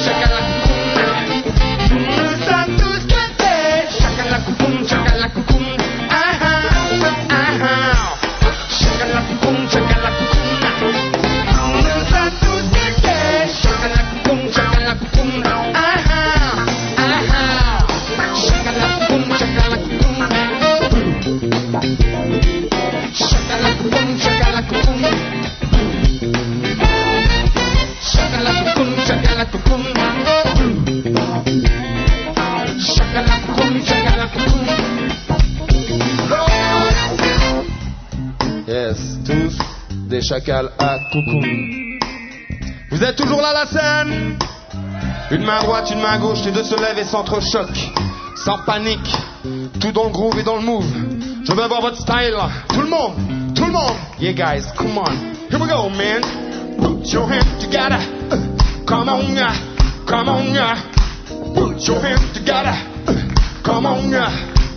[0.04, 0.53] Chacun la
[40.24, 41.44] des chacals à coucoum.
[42.90, 44.38] Vous êtes toujours là la scène?
[45.30, 47.90] Une main droite, une main gauche, les deux se lèvent et s'entrechoquent.
[48.36, 49.10] Sans panique,
[49.80, 50.86] tout dans le groove et dans le move.
[51.44, 52.36] Je veux voir votre style.
[52.68, 53.14] Tout le monde,
[53.54, 53.96] tout le monde.
[54.18, 55.12] Yeah guys, come on.
[55.50, 56.22] Here we go, man.
[56.78, 57.98] Put your hands together.
[58.30, 58.36] Uh,
[58.86, 59.36] Come on.
[60.06, 60.56] Come on.
[61.54, 62.74] Put your hands together.
[63.06, 63.14] Uh,
[63.62, 64.10] Come on.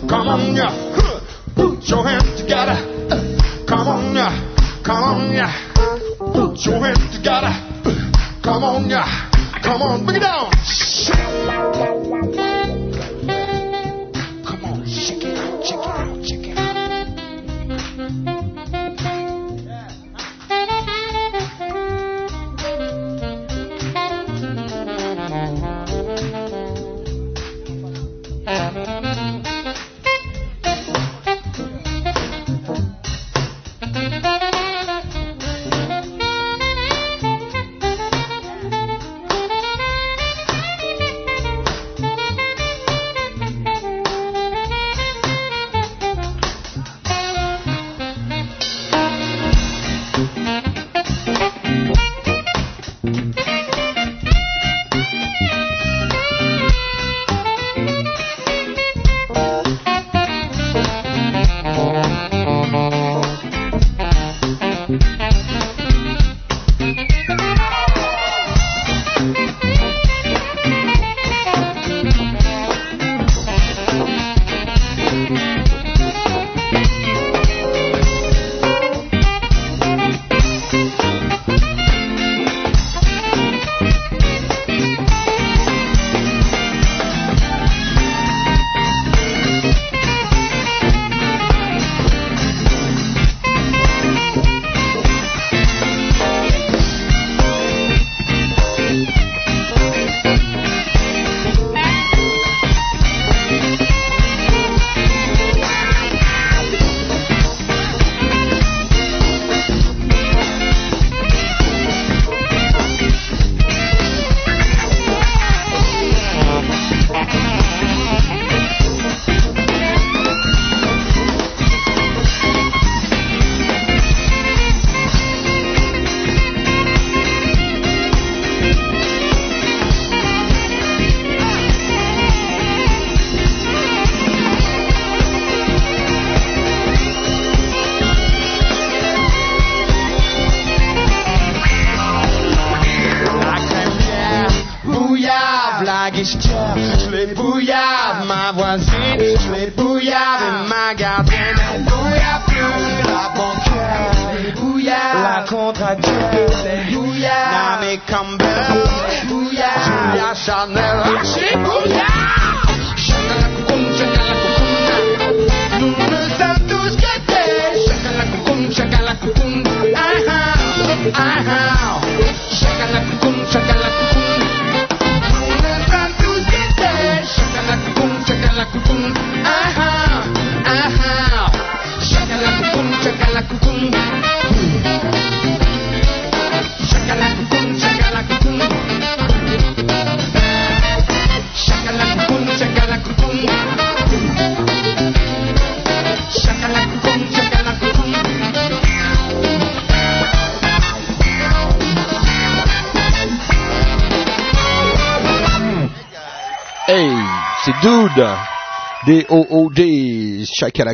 [0.08, 0.56] Come on.
[1.54, 2.76] Put your hands together.
[3.10, 4.57] Uh, Come on.
[4.84, 5.52] Come on, yeah.
[6.18, 7.52] Put your hands together.
[8.42, 9.30] Come on, yeah.
[9.62, 10.48] Come on, bring it down.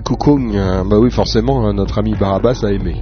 [0.00, 0.54] Kukung.
[0.54, 2.96] Euh, Bah oui, forcément, hein, notre ami Barabas a aimé.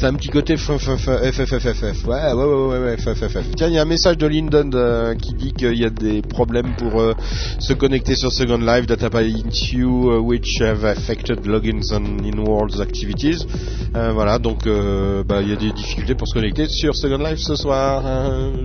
[0.00, 2.06] C'est- un petit côté f f f f f f f.
[2.06, 3.50] Ouais, ouais, ouais, ouais, ouais, f f f f.
[3.54, 6.22] Tiens, il y a un message de Lyndon euh, qui dit qu'il y a des
[6.22, 7.12] problèmes pour euh,
[7.58, 12.80] se connecter sur Second Life, data by issue uh, which have affected logins on in-world
[12.80, 13.46] activities.
[13.94, 17.18] Euh, voilà, donc euh, bah, il y a des difficultés pour se connecter sur Second
[17.18, 18.02] Life ce soir,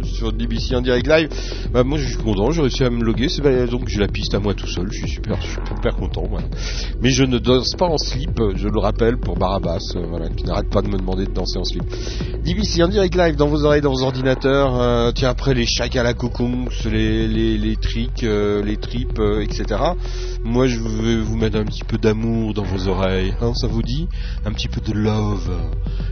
[0.06, 1.30] sur DBC en direct live.
[1.74, 3.28] Bah, moi, je suis content, j'ai réussi à me loguer,
[3.70, 6.24] donc j'ai la piste à moi tout seul, je suis super, super content.
[7.02, 10.46] Mais je ne danse pas en slip, je le rappelle pour Barabas, euh, voilà, qui
[10.46, 11.84] n'arrête pas de me demander de danser en slip.
[12.44, 14.80] DBC en direct live dans vos oreilles, dans vos ordinateurs.
[14.80, 19.20] euh, tiens, après les chaks à la cocon, les, les, les tricks, euh, les tripes,
[19.20, 19.66] euh, etc.
[20.44, 23.34] Moi, je vais vous mettre un petit peu d'amour dans vos oreilles.
[23.42, 24.08] Hein, ça vous dit?
[24.46, 25.52] Un petit peu de love.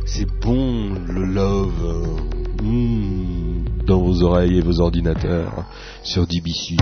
[0.05, 2.19] C'est bon, le love.
[2.63, 5.65] Mm, dans vos oreilles et vos ordinateurs
[6.03, 6.77] sur DBC.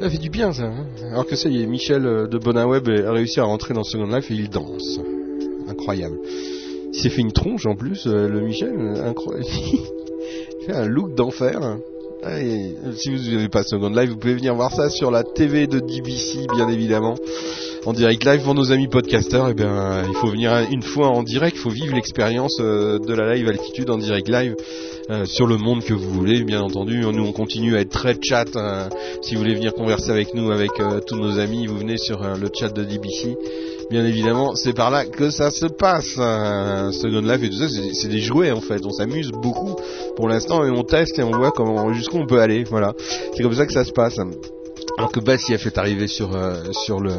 [0.00, 0.64] Ça fait du bien ça.
[0.64, 0.86] Hein.
[1.10, 4.06] Alors que ça y est, Michel euh, de Bonaweb a réussi à rentrer dans Second
[4.06, 5.00] Life et il danse.
[5.68, 6.18] Incroyable.
[6.92, 8.74] Il s'est fait une tronche en plus, euh, le Michel.
[9.02, 9.46] Incroyable.
[10.60, 11.78] il fait un look d'enfer.
[12.96, 15.78] Si vous n'avez pas Second Life, vous pouvez venir voir ça sur la TV de
[15.78, 17.14] DBC, bien évidemment.
[17.84, 21.22] En direct live pour nos amis podcasters, eh bien, il faut venir une fois en
[21.22, 24.56] direct, il faut vivre l'expérience euh, de la live altitude en direct live
[25.08, 27.00] euh, sur le monde que vous voulez, bien entendu.
[27.00, 28.44] Nous, on continue à être très chat.
[28.56, 28.88] euh,
[29.22, 32.22] si vous voulez venir converser avec nous, avec euh, tous nos amis, vous venez sur
[32.22, 33.36] le chat de DBC.
[33.88, 36.14] Bien évidemment, c'est par là que ça se passe.
[36.96, 38.84] Second Life et tout ça, c'est des jouets en fait.
[38.84, 39.76] On s'amuse beaucoup
[40.16, 42.64] pour l'instant et on teste et on voit comment jusqu'où on peut aller.
[42.64, 42.94] Voilà,
[43.34, 44.18] c'est comme ça que ça se passe.
[44.98, 47.12] Alors que Bassif est arrivé sur euh, sur le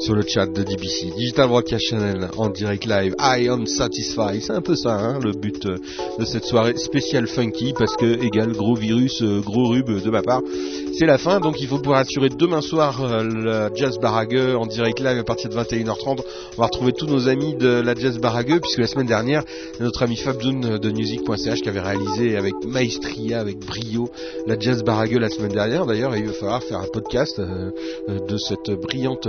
[0.00, 3.14] sur le chat de DBC Digital Broadcast Channel en direct live.
[3.18, 4.40] I am satisfied.
[4.42, 5.76] C'est un peu ça hein, le but euh,
[6.18, 10.22] de cette soirée spéciale funky parce que égal gros virus, euh, gros rub de ma
[10.22, 10.40] part.
[10.98, 14.64] C'est la fin donc il faut pouvoir assurer demain soir euh, la Jazz Barague en
[14.64, 16.20] direct live à partir de 21h30.
[16.56, 19.44] On va retrouver tous nos amis de la Jazz Barague puisque la semaine dernière
[19.80, 24.08] notre ami Fabdoun de music.ch qui avait réalisé avec maestria, avec brio
[24.46, 25.84] la Jazz Barague la semaine dernière.
[25.84, 29.28] D'ailleurs il va falloir faire un podcast de cette brillante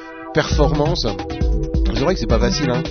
[0.33, 1.05] performance.
[1.93, 2.81] C'est vrai que c'est pas facile, hein,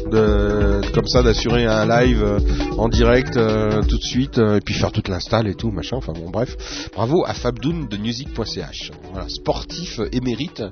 [0.95, 2.39] comme ça, d'assurer un live euh,
[2.79, 5.97] en direct euh, tout de suite, euh, et puis faire toute l'install et tout, machin.
[5.97, 6.55] Enfin bon, bref.
[6.95, 8.93] Bravo à Fabdoun de music.ch.
[9.11, 10.63] Voilà, sportif émérite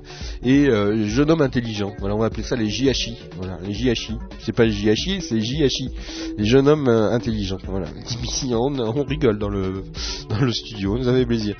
[0.43, 0.69] et
[1.05, 1.91] jeune homme intelligent.
[1.99, 3.17] Voilà, on va appeler ça les JHI.
[3.37, 4.17] Voilà, les JHI.
[4.39, 5.89] C'est pas les JHI, c'est JHI.
[6.37, 7.57] Les jeunes hommes intelligents.
[7.67, 7.87] Voilà.
[8.51, 9.83] On, on rigole dans le
[10.29, 10.97] dans le studio.
[10.97, 11.55] Vous avez plaisir.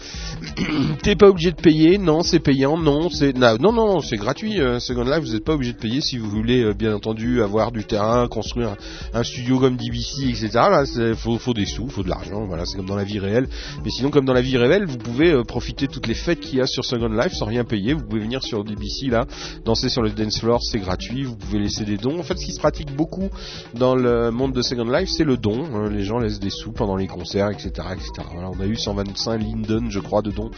[1.03, 4.61] T'es pas obligé de payer, non, c'est payant, non, c'est non, non, non, c'est gratuit.
[4.61, 7.41] euh, Second Life, vous n'êtes pas obligé de payer si vous voulez, euh, bien entendu,
[7.41, 8.75] avoir du terrain, construire
[9.13, 10.49] un, studio comme DBC, etc.
[10.53, 10.83] Là,
[11.15, 12.45] faut, des sous, faut de l'argent.
[12.45, 13.47] Voilà, c'est comme dans la vie réelle.
[13.85, 16.41] Mais sinon, comme dans la vie réelle, vous pouvez euh, profiter de toutes les fêtes
[16.41, 17.93] qu'il y a sur Second Life sans rien payer.
[17.93, 19.25] Vous pouvez venir sur DBC là,
[19.63, 21.23] danser sur le dance floor, c'est gratuit.
[21.23, 22.19] Vous pouvez laisser des dons.
[22.19, 23.29] En fait, ce qui se pratique beaucoup
[23.75, 25.63] dans le monde de Second Life, c'est le don.
[25.75, 25.89] hein.
[25.89, 28.11] les gens laissent des sous pendant les concerts, etc., etc.
[28.35, 30.51] On a eu 125 Linden, je crois, de dons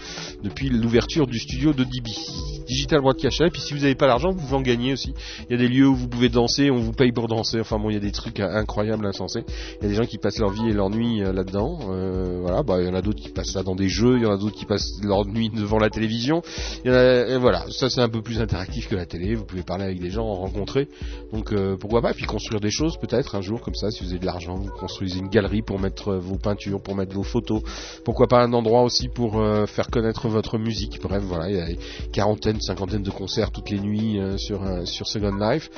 [0.44, 2.62] depuis l'ouverture du studio de DBC.
[2.72, 3.42] Digital Broadcast.
[3.42, 5.14] Et puis si vous n'avez pas l'argent, vous pouvez en gagner aussi.
[5.49, 7.60] Il y a des lieux où vous pouvez danser, on vous paye pour danser.
[7.60, 9.44] Enfin bon, il y a des trucs incroyables, insensés.
[9.80, 11.80] Il y a des gens qui passent leur vie et leur nuit euh, là-dedans.
[11.90, 14.24] Euh, voilà, bah il y en a d'autres qui passent ça dans des jeux, il
[14.24, 16.41] y en a d'autres qui passent leur nuit devant la télévision.
[16.86, 19.36] Et voilà, ça c'est un peu plus interactif que la télé.
[19.36, 20.88] Vous pouvez parler avec des gens, en rencontrer.
[21.34, 24.12] Donc euh, pourquoi pas, puis construire des choses peut-être un jour comme ça, si vous
[24.12, 27.62] avez de l'argent, vous construisez une galerie pour mettre vos peintures, pour mettre vos photos.
[28.06, 30.99] Pourquoi pas un endroit aussi pour faire connaître votre musique.
[31.02, 31.68] Bref, voilà, il y a
[32.12, 35.69] quarantaine, cinquantaine de concerts toutes les nuits sur euh, sur Second Life.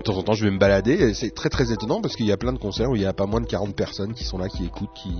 [0.00, 0.92] De temps en temps, je vais me balader.
[0.94, 3.06] et C'est très très étonnant parce qu'il y a plein de concerts où il n'y
[3.06, 5.10] a pas moins de 40 personnes qui sont là, qui écoutent, qui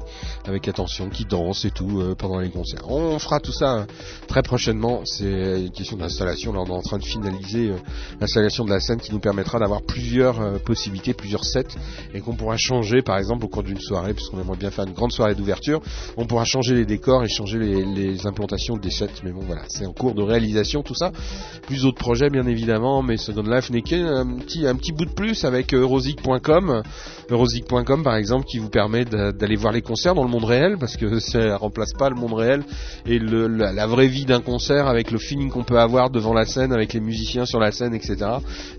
[0.47, 2.91] avec attention, qui dansent et tout euh, pendant les concerts.
[2.91, 3.85] On fera tout ça euh,
[4.27, 5.03] très prochainement.
[5.05, 6.55] C'est une question d'installation.
[6.55, 7.77] Là, on est en train de finaliser euh,
[8.23, 11.77] l'installation de la scène qui nous permettra d'avoir plusieurs euh, possibilités, plusieurs sets
[12.15, 14.95] et qu'on pourra changer, par exemple, au cours d'une soirée, puisqu'on aimerait bien faire une
[14.95, 15.83] grande soirée d'ouverture.
[16.17, 19.11] On pourra changer les décors et changer les, les implantations des sets.
[19.25, 21.13] Mais bon, voilà, c'est en cours de réalisation tout ça.
[21.67, 25.13] Plus d'autres projets, bien évidemment, mais Second Life n'est qu'un petit, un petit bout de
[25.13, 26.83] plus avec Eurosic.com.
[27.31, 30.97] Eurosic.com, par exemple, qui vous permet d'aller voir les concerts dans le monde réel, parce
[30.97, 32.63] que ça remplace pas le monde réel
[33.07, 36.45] et le, la, vraie vie d'un concert avec le feeling qu'on peut avoir devant la
[36.45, 38.17] scène, avec les musiciens sur la scène, etc.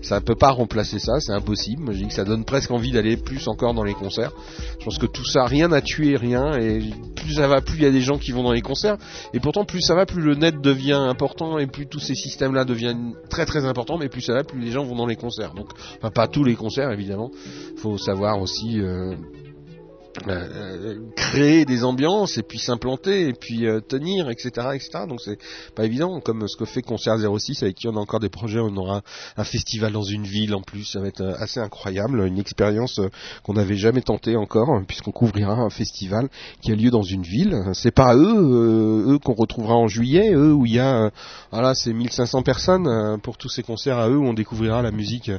[0.02, 1.82] Ça peut pas remplacer ça, c'est impossible.
[1.82, 4.32] Moi, je dis que ça donne presque envie d'aller plus encore dans les concerts.
[4.78, 6.80] Je pense que tout ça, rien n'a tué rien, et
[7.16, 8.96] plus ça va, plus il y a des gens qui vont dans les concerts,
[9.32, 12.64] et pourtant plus ça va, plus le net devient important, et plus tous ces systèmes-là
[12.64, 15.54] deviennent très très importants, mais plus ça va, plus les gens vont dans les concerts.
[15.54, 15.68] Donc,
[16.14, 17.30] pas tous les concerts évidemment,
[17.76, 18.80] faut savoir aussi
[20.28, 25.38] euh, créer des ambiances et puis s'implanter et puis euh, tenir etc etc donc c'est
[25.74, 28.60] pas évident comme ce que fait Concert 06 avec qui on a encore des projets.
[28.60, 29.02] On aura
[29.36, 30.84] un festival dans une ville en plus.
[30.84, 32.26] Ça va être euh, assez incroyable.
[32.26, 33.00] Une expérience
[33.42, 36.28] qu'on n'avait jamais tentée encore puisqu'on couvrira un festival
[36.60, 37.56] qui a lieu dans une ville.
[37.72, 41.10] C'est pas eux eux qu'on retrouvera en juillet eux où il y a
[41.50, 45.30] voilà c'est 1500 personnes pour tous ces concerts à eux où on découvrira la musique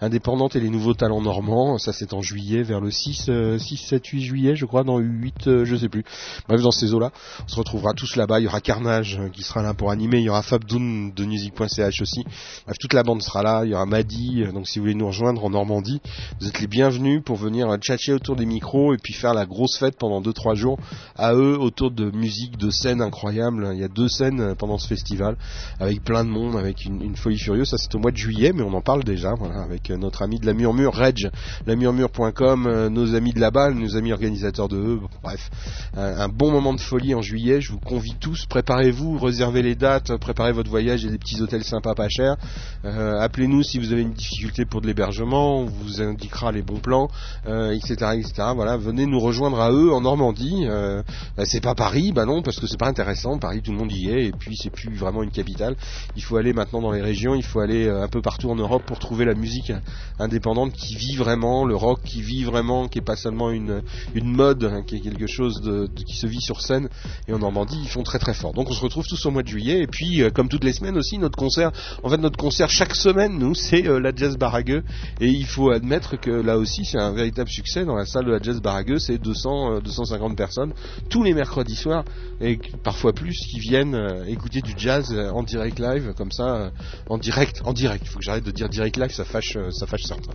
[0.00, 1.78] indépendante et les nouveaux talents normands.
[1.78, 4.98] Ça c'est en juillet vers le 6 euh, 6 7 8 juillet je crois dans
[4.98, 6.04] 8 euh, je sais plus.
[6.48, 7.10] Bref dans ces eaux là
[7.44, 8.40] on se retrouvera tous là-bas.
[8.40, 10.18] Il y aura Carnage euh, qui sera là pour animer.
[10.18, 12.24] Il y aura Fabdoun de music.ch aussi.
[12.66, 13.62] Bref toute la bande sera là.
[13.64, 16.00] Il y aura Madi euh, donc si vous voulez nous rejoindre en Normandie
[16.40, 19.78] vous êtes les bienvenus pour venir tchatcher autour des micros et puis faire la grosse
[19.78, 20.78] fête pendant 2-3 jours
[21.16, 24.88] à eux autour de musique de scènes incroyables il y a deux scènes pendant ce
[24.88, 25.36] festival
[25.80, 27.68] avec plein de monde avec une, folie furieuse.
[27.68, 30.38] Ça c'est au mois de juillet mais on en parle déjà voilà avec notre ami
[30.38, 31.30] de la murmure Reg.
[31.66, 34.98] Lamurmure.com euh, nos amis de là-bas nos amis organisateur de eux.
[35.00, 35.50] Bon, bref,
[35.96, 37.60] un, un bon moment de folie en juillet.
[37.60, 38.46] Je vous convie tous.
[38.46, 41.04] Préparez-vous, réservez les dates, préparez votre voyage.
[41.04, 42.36] A des petits hôtels sympas, pas chers.
[42.84, 45.60] Euh, Appelez-nous si vous avez une difficulté pour de l'hébergement.
[45.60, 47.08] On vous indiquera les bons plans,
[47.46, 48.32] euh, etc., etc.
[48.54, 50.64] Voilà, venez nous rejoindre à eux en Normandie.
[50.66, 51.02] Euh,
[51.36, 53.38] bah, c'est pas Paris, bah non, parce que c'est pas intéressant.
[53.38, 55.76] Paris, tout le monde y est, et puis c'est plus vraiment une capitale.
[56.16, 57.34] Il faut aller maintenant dans les régions.
[57.34, 59.72] Il faut aller euh, un peu partout en Europe pour trouver la musique
[60.18, 63.82] indépendante qui vit vraiment, le rock qui vit vraiment, qui est pas seulement une
[64.14, 66.88] une mode, hein, qui est quelque chose de, de- qui se vit sur scène.
[67.28, 68.52] Et en Normandie, ils font très très fort.
[68.52, 69.80] Donc on se retrouve tous au mois de juillet.
[69.82, 71.72] Et puis, euh, comme toutes les semaines aussi, notre concert.
[72.02, 74.82] En fait, notre concert chaque semaine, nous, c'est euh, la Jazz Baragueux.
[75.20, 78.32] Et il faut admettre que là aussi, c'est un véritable succès dans la salle de
[78.32, 78.98] la Jazz Baragueux.
[78.98, 80.72] C'est 200, euh, 250 personnes
[81.10, 82.04] tous les mercredis soirs
[82.40, 86.56] et parfois plus qui viennent euh, écouter du jazz euh, en direct live, comme ça,
[86.56, 86.70] euh,
[87.08, 88.02] en direct, en direct.
[88.06, 90.32] Il faut que j'arrête de dire direct live, ça fâche, euh, ça fâche certains.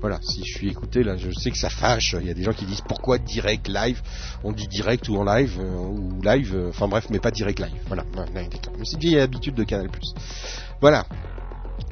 [0.00, 2.14] Voilà, si je suis écouté là, je sais que ça fâche.
[2.20, 4.02] Il y a des gens qui disent pourquoi direct live
[4.44, 6.54] On dit direct ou en live euh, ou live.
[6.54, 7.80] euh, Enfin bref, mais pas direct live.
[7.86, 8.04] Voilà.
[8.34, 8.48] Mais
[8.84, 9.88] c'est une vieille habitude de Canal+.
[10.82, 11.06] Voilà.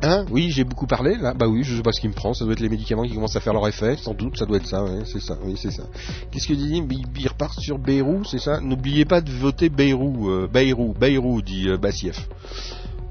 [0.03, 0.27] Hein?
[0.31, 1.33] Oui, j'ai beaucoup parlé là.
[1.33, 2.35] Bah oui, je sais pas ce qui me prend.
[2.35, 4.37] Ça doit être les médicaments qui commencent à faire leur effet, sans doute.
[4.37, 4.85] Ça doit être ça.
[5.07, 5.39] c'est ça.
[5.43, 5.85] Oui, c'est ça.
[6.31, 6.83] Qu'est-ce que dit
[7.17, 8.61] il, repart sur Bayrou, c'est ça?
[8.61, 11.79] N'oubliez pas de voter Bayrou, euh, Bayrou, Bayrou, dit euh.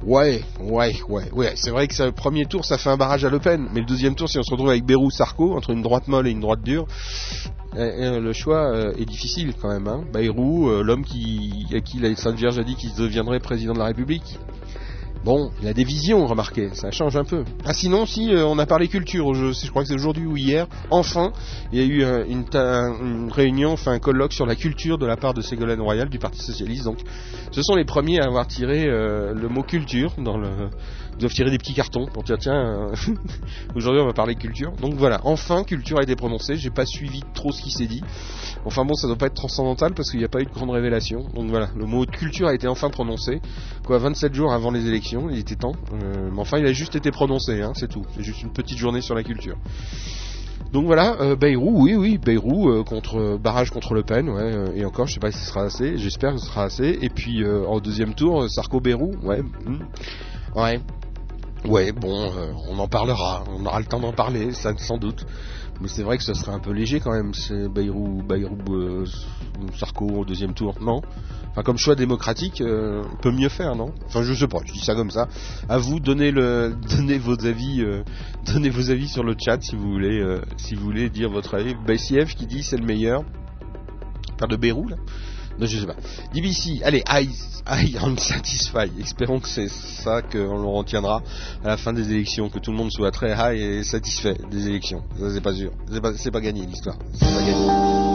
[0.05, 1.53] Ouais, ouais, ouais, ouais.
[1.55, 3.87] C'est vrai que le premier tour, ça fait un barrage à Le Pen, mais le
[3.87, 6.41] deuxième tour, si on se retrouve avec Bayrou, Sarko, entre une droite molle et une
[6.41, 6.85] droite dure,
[7.75, 9.87] euh, euh, le choix euh, est difficile quand même.
[9.87, 10.03] Hein.
[10.15, 13.85] Euh, l'homme qui, à qui la Sainte Vierge a dit qu'il deviendrait président de la
[13.85, 14.37] République.
[15.25, 17.45] Bon, il a des visions, remarquez, ça change un peu.
[17.65, 20.67] Ah sinon, si euh, on a parlé culture, je, crois que c'est aujourd'hui ou hier,
[20.91, 21.33] enfin,
[21.73, 25.17] il y a eu euh, une réunion, enfin un colloque sur la culture de la
[25.17, 26.83] part de Ségolène Royal du Parti Socialiste.
[26.83, 26.99] Donc,
[27.49, 30.69] ce sont les premiers à avoir tiré euh, le mot culture dans le.
[31.15, 32.95] Ils doivent tirer des petits cartons pour dire tiens, euh,
[33.75, 34.71] aujourd'hui on va parler culture.
[34.81, 36.57] Donc voilà, enfin culture a été prononcée.
[36.57, 38.03] J'ai pas suivi trop ce qui s'est dit.
[38.65, 40.71] Enfin bon, ça doit pas être transcendantal parce qu'il n'y a pas eu de grande
[40.71, 41.25] révélation.
[41.33, 43.41] Donc voilà, le mot culture a été enfin prononcé.
[43.85, 45.75] Quoi, 27 jours avant les élections, il était temps.
[45.93, 48.05] Euh, mais enfin, il a juste été prononcé, hein, c'est tout.
[48.15, 49.57] C'est juste une petite journée sur la culture.
[50.73, 55.07] Donc voilà, euh, oui, oui, Bayrou euh, contre barrage contre Le Pen, ouais, et encore,
[55.07, 56.97] je sais pas si ce sera assez, j'espère que ce sera assez.
[57.01, 59.79] Et puis en deuxième tour, Sarko Bayrou, ouais, hmm,
[60.55, 60.79] ouais,
[61.67, 65.25] ouais, bon, euh, on en parlera, on aura le temps d'en parler, ça sans doute.
[65.81, 69.05] Mais c'est vrai que ce serait un peu léger quand même, c'est Bayrou, Bayrou, euh,
[69.77, 71.01] Sarko au deuxième tour, non?
[71.51, 73.91] Enfin, comme choix démocratique, euh, on peut mieux faire, non?
[74.05, 75.27] Enfin, je sais pas, je dis ça comme ça.
[75.67, 77.83] À vous, donnez le, donnez vos avis,
[78.45, 80.23] donnez vos avis sur le chat si vous voulez,
[80.57, 81.75] si vous voulez dire votre avis.
[81.85, 83.23] Bassiev qui dit c'est le meilleur.
[84.39, 84.97] Faire de Bérou là?
[85.57, 85.95] Non, je sais pas.
[86.33, 87.29] DBC, allez, I,
[87.67, 88.91] I am satisfied.
[88.99, 91.23] Espérons que c'est ça qu'on le retiendra
[91.63, 94.67] à la fin des élections, que tout le monde soit très high et satisfait des
[94.67, 95.03] élections.
[95.19, 96.97] Ça c'est pas sûr, c'est pas, pas gagné l'histoire.
[97.13, 98.05] C'est pas gagné.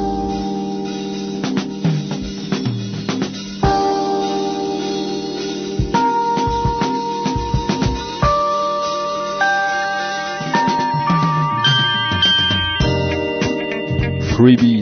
[14.41, 14.80] Freebies.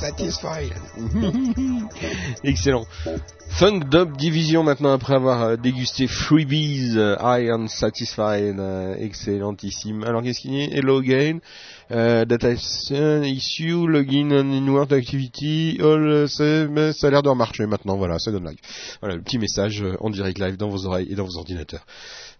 [0.00, 0.72] Satisfied.
[2.44, 2.86] Excellent.
[3.50, 10.02] Funk Dub Division maintenant après avoir euh, dégusté Freebies, euh, I am satisfied, euh, excellentissime.
[10.04, 10.78] Alors qu'est-ce qu'il y a?
[10.78, 11.40] Hello again,
[11.90, 17.98] euh, data issue, login and inward activity, all save, ça a l'air de remarcher maintenant,
[17.98, 18.58] voilà, ça donne live.
[19.00, 21.84] Voilà, le petit message en direct live dans vos oreilles et dans vos ordinateurs.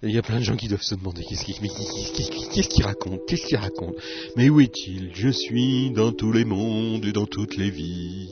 [0.02, 3.59] Il y a plein de gens qui doivent se demander qu'est-ce qu'il raconte, qu'est-ce qu'il
[3.59, 3.97] raconte?
[4.35, 5.10] Mais où est-il?
[5.12, 8.28] Je suis dans tous les mondes et dans toutes les vies.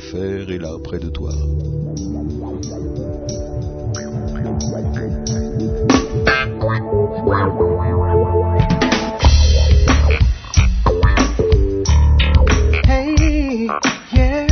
[0.00, 1.30] Faire et là près de toi.
[12.88, 13.68] Hey,
[14.14, 14.46] yeah.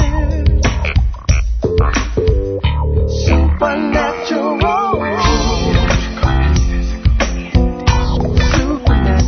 [3.09, 3.96] Supernatural.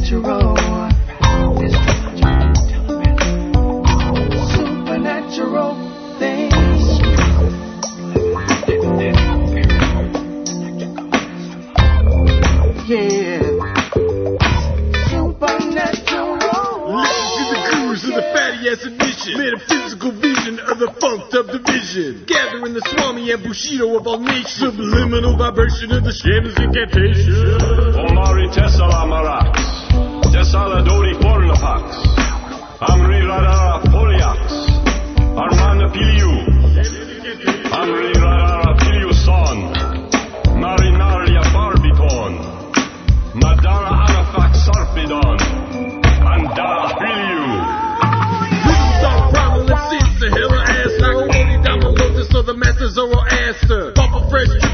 [0.09, 0.17] Yeah.
[15.13, 16.41] Supernatural.
[16.89, 18.81] Listen to the grooves of the fatty ass.
[19.37, 22.25] Metaphysical vision of the funk up division.
[22.27, 24.25] Gathering the swami and bushido of all.
[24.47, 27.61] Subliminal vibration of the shaman's incantation.
[28.09, 29.88] Omari Tessala
[30.33, 31.83] Cesalı Dori Pornapax,
[32.81, 34.53] Amri Radara Polyax,
[35.37, 36.33] Armand Piliu,
[37.73, 39.59] Amri Radara Piliu Son,
[40.61, 42.33] Marinaria Barbipon,
[43.35, 45.39] Madara Arafak Sarpidon,
[46.33, 47.49] Andara Piliu.
[50.19, 53.95] The hell ass, I can only the this so the masses are all asked.
[53.95, 54.68] Pop a fresh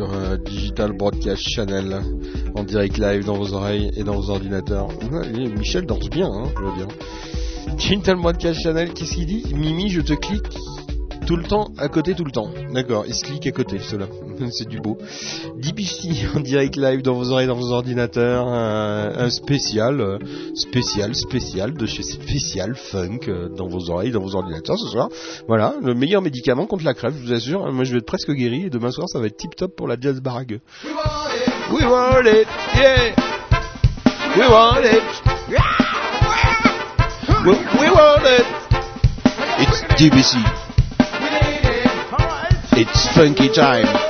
[0.00, 2.00] euh, Digital Broadcast Channel
[2.54, 4.88] en direct live dans vos oreilles et dans vos ordinateurs.
[5.56, 6.88] Michel danse bien, hein, je veux dire.
[7.76, 9.44] Digital Broadcast Channel, qu'est-ce qu'il dit?
[9.54, 10.44] Mimi, je te clique
[11.28, 12.48] tout le temps, à côté tout le temps.
[12.72, 14.06] D'accord, il se clique à côté, cela.
[14.50, 14.96] C'est du beau.
[15.58, 18.48] DPC en direct live dans vos oreilles, dans vos ordinateurs.
[18.48, 20.18] Un, spécial, euh,
[20.54, 25.10] spécial, spécial de chez Spécial Funk euh, dans vos oreilles, dans vos ordinateurs ce soir.
[25.46, 27.70] Voilà, le meilleur médicament contre la crève, je vous assure.
[27.72, 29.86] Moi, je vais être presque guéri et demain soir, ça va être tip top pour
[29.86, 30.60] la jazz barague.
[31.70, 33.14] We want it, yeah.
[34.34, 35.02] We want it.
[37.44, 38.46] We, we want it.
[39.58, 40.67] It's DBC.
[42.80, 44.07] It's funky time.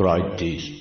[0.00, 0.79] Righteous.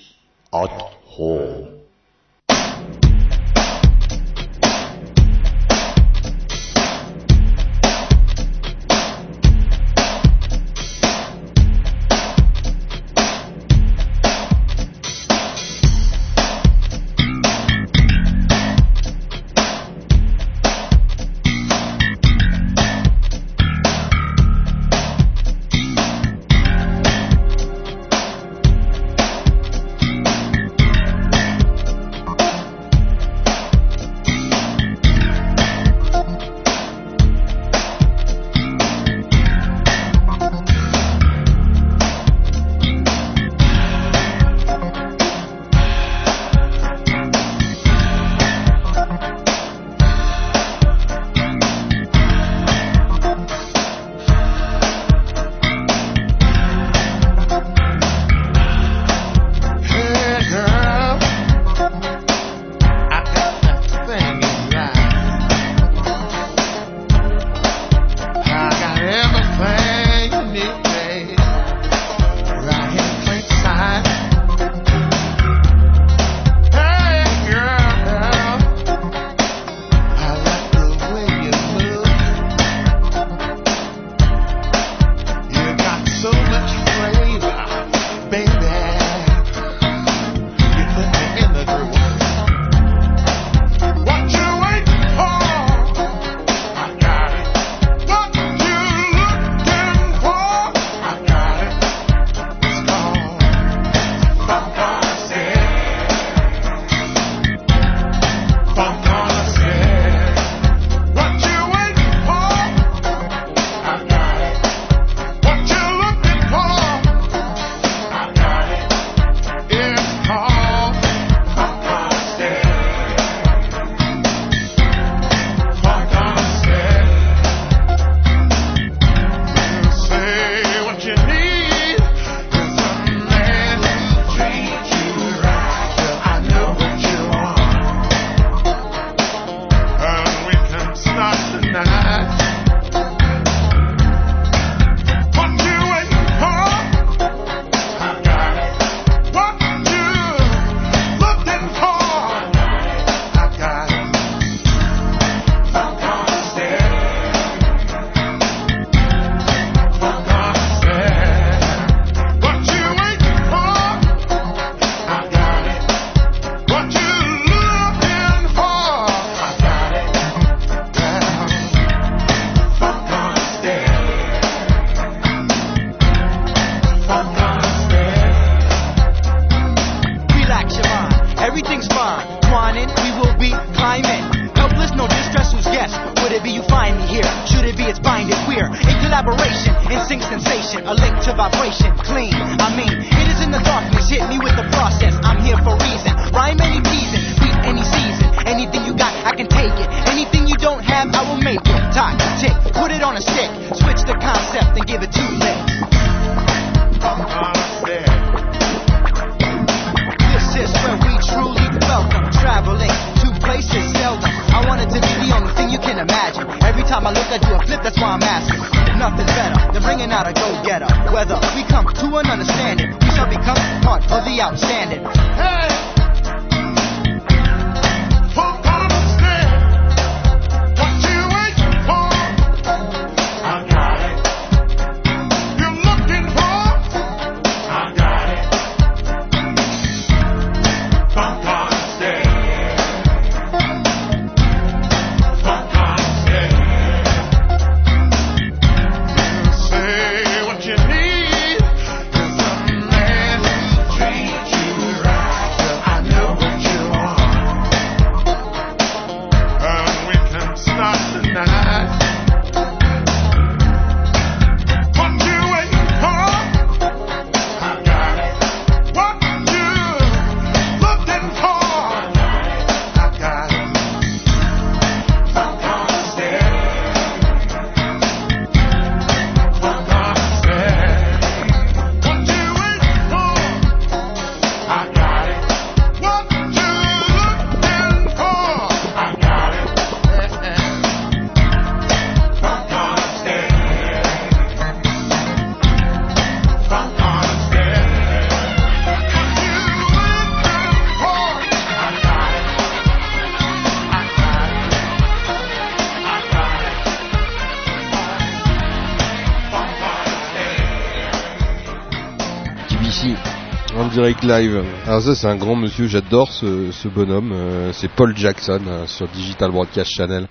[314.00, 314.64] Direct live.
[314.88, 317.34] Alors ça c'est un grand monsieur, j'adore ce, ce bonhomme.
[317.34, 320.26] euh, c'est Paul Jackson euh, sur Digital Broadcast Channel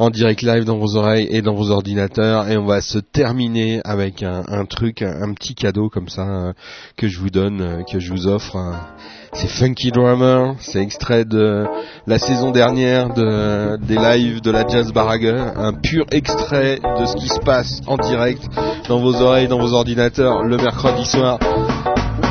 [0.00, 2.48] en direct live dans vos oreilles et dans vos ordinateurs.
[2.48, 6.52] Et on va se terminer avec un, truc, un, petit cadeau comme ça euh,
[6.96, 8.56] que je vous donne, que je vous offre.
[9.34, 11.64] C'est Funky Drummer, c'est extrait de
[12.08, 17.14] la saison dernière de, des lives de la Jazz Barague, un pur extrait de ce
[17.14, 18.42] qui se passe en direct
[18.88, 21.38] dans vos oreilles, dans vos ordinateurs le mercredi soir.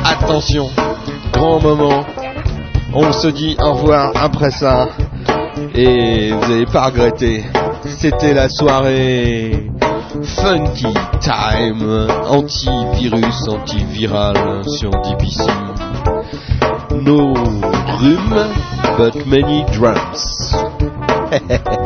[0.04, 0.68] Attention,
[1.32, 2.04] grand moment,
[2.94, 4.88] on se dit au revoir après ça
[5.74, 7.44] et vous n'allez pas regretter.
[7.84, 9.70] C'était la soirée
[10.22, 15.42] Funky Time, antivirus, antiviral sur DBC.
[17.00, 17.34] No
[17.98, 18.46] rhume,
[18.98, 20.54] but many drums.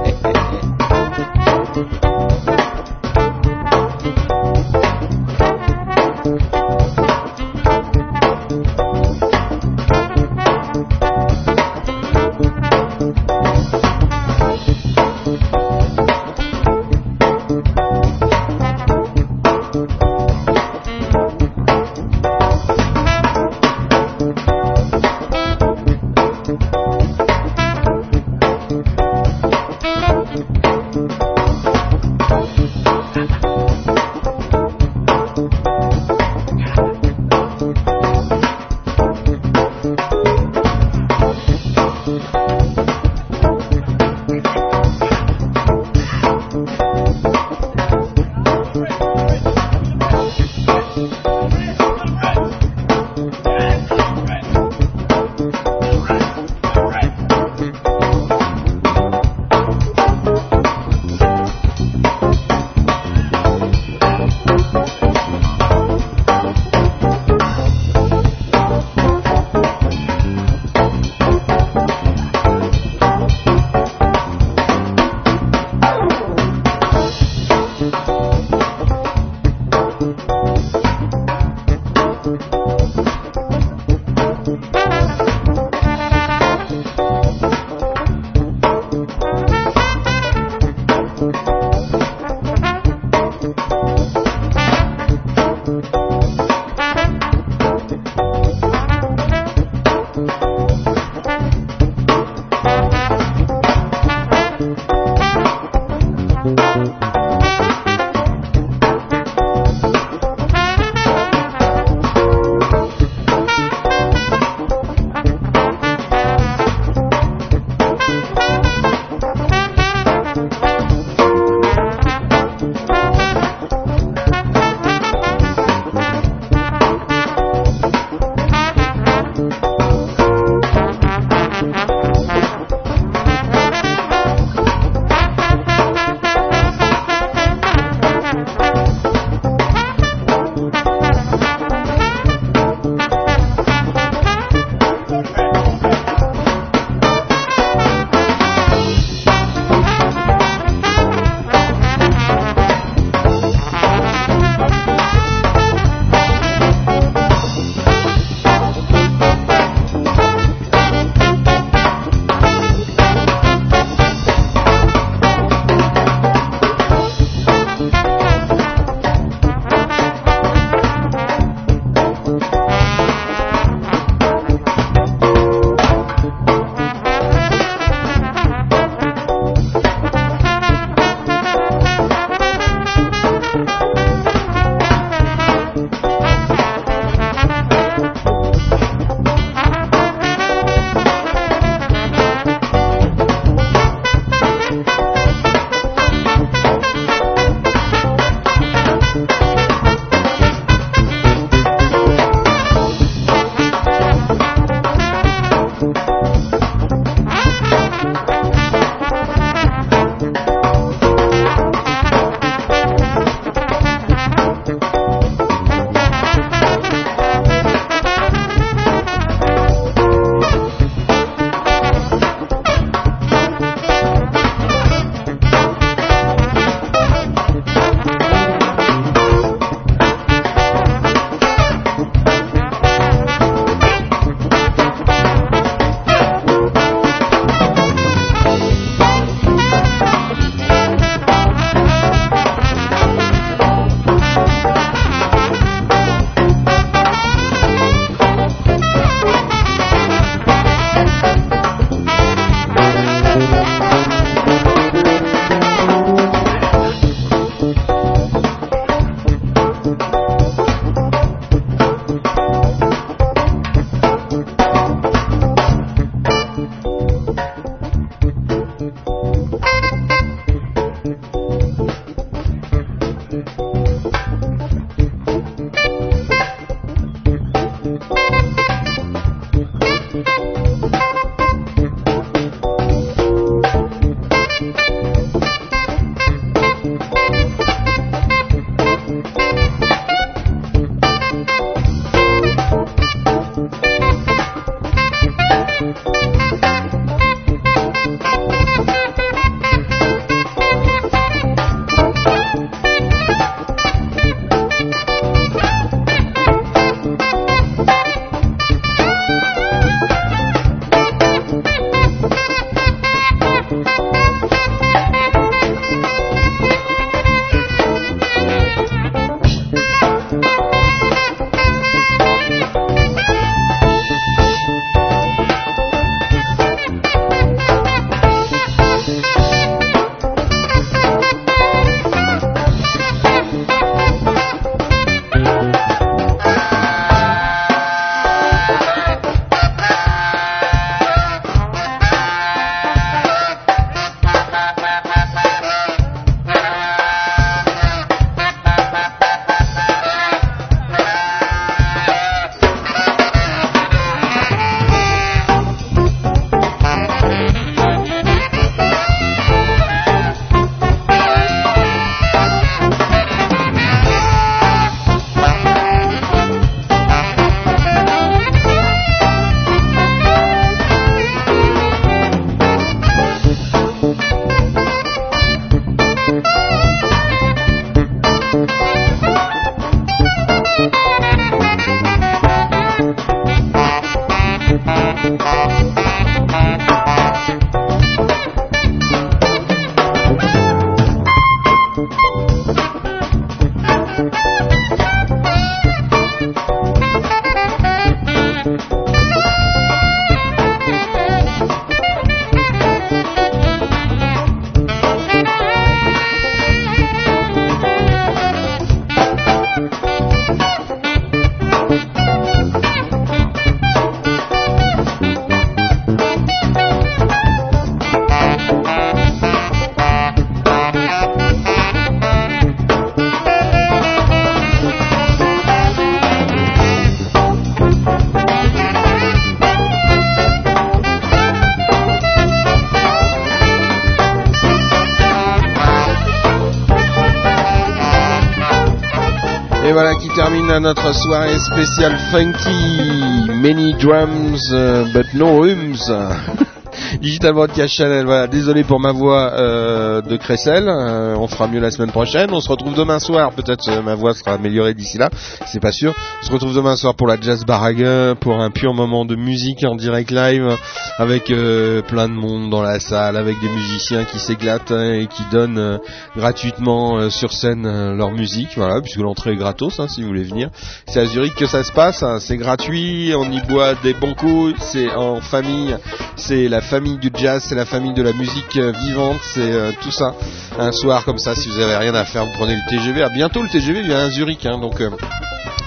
[440.81, 443.51] notre soirée spéciale funky.
[443.63, 446.11] Many drums, uh, but no hymns.
[447.21, 451.81] Digital Broadcast Channel, voilà, désolé pour ma voix euh, de Cressel, euh, on fera mieux
[451.81, 455.19] la semaine prochaine, on se retrouve demain soir, peut-être euh, ma voix sera améliorée d'ici
[455.19, 455.31] là,
[455.67, 458.95] c'est pas sûr, on se retrouve demain soir pour la Jazz Baraga, pour un pur
[458.95, 460.77] moment de musique en direct live,
[461.19, 465.27] avec euh, plein de monde dans la salle, avec des musiciens qui s'éclatent hein, et
[465.27, 465.99] qui donnent euh,
[466.37, 470.29] gratuitement euh, sur scène euh, leur musique, voilà, puisque l'entrée est gratos hein, si vous
[470.29, 470.71] voulez venir.
[471.07, 474.35] C'est à Zurich que ça se passe, hein, c'est gratuit, on y boit des bons
[474.35, 475.97] coups, c'est en famille,
[476.37, 479.93] c'est la famille du jazz, c'est la famille de la musique euh, vivante, c'est euh,
[480.03, 480.35] tout ça.
[480.79, 483.23] Un soir comme ça, si vous avez rien à faire, vous prenez le TGV.
[483.23, 485.01] Ah, bientôt le TGV vient à Zurich, hein, donc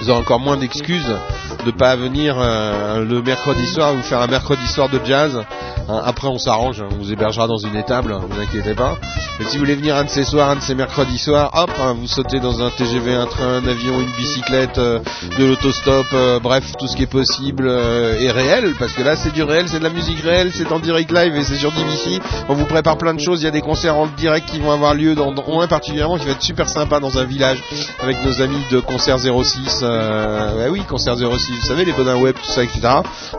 [0.01, 1.13] vous aurez encore moins d'excuses
[1.65, 5.43] de pas venir euh, le mercredi soir, vous faire un mercredi soir de jazz.
[5.89, 8.97] Hein, après, on s'arrange, on vous hébergera dans une étable, hein, vous inquiétez pas.
[9.39, 11.71] Mais si vous voulez venir un de ces soirs, un de ces mercredis soirs, hop,
[11.81, 14.99] hein, vous sautez dans un TGV, un train, un avion, une bicyclette, euh,
[15.37, 19.15] de l'autostop, euh, bref, tout ce qui est possible euh, est réel, parce que là,
[19.15, 21.71] c'est du réel, c'est de la musique réelle, c'est en direct live et c'est sur
[21.71, 22.19] DBC.
[22.49, 24.71] On vous prépare plein de choses, il y a des concerts en direct qui vont
[24.71, 27.63] avoir lieu dans, dans particulièrement qui va être super sympa dans un village
[28.01, 29.79] avec nos amis de Concert 06.
[29.81, 32.81] Euh, ouais, oui, Concert 06, vous savez, les bonins web, tout ça, etc.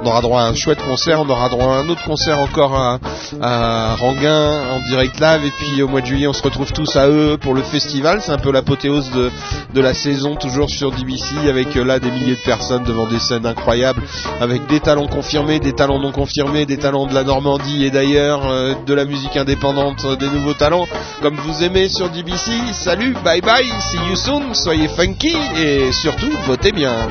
[0.02, 2.74] On aura droit à un chouette concert, on aura droit à un autre concert encore
[2.74, 2.98] à,
[3.40, 6.96] à Ranguin en direct live et puis au mois de juillet on se retrouve tous
[6.96, 8.20] à eux pour le festival.
[8.20, 9.30] C'est un peu l'apothéose de,
[9.74, 13.18] de la saison toujours sur DBC avec euh, là des milliers de personnes devant des
[13.20, 14.02] scènes incroyables
[14.40, 18.46] avec des talents confirmés, des talents non confirmés, des talents de la Normandie et d'ailleurs,
[18.46, 20.86] euh, de la musique indépendante, euh, des nouveaux talents
[21.22, 22.52] comme vous aimez sur DBC.
[22.72, 27.08] Salut, bye bye, see you soon, soyez funky et surtout votez bien.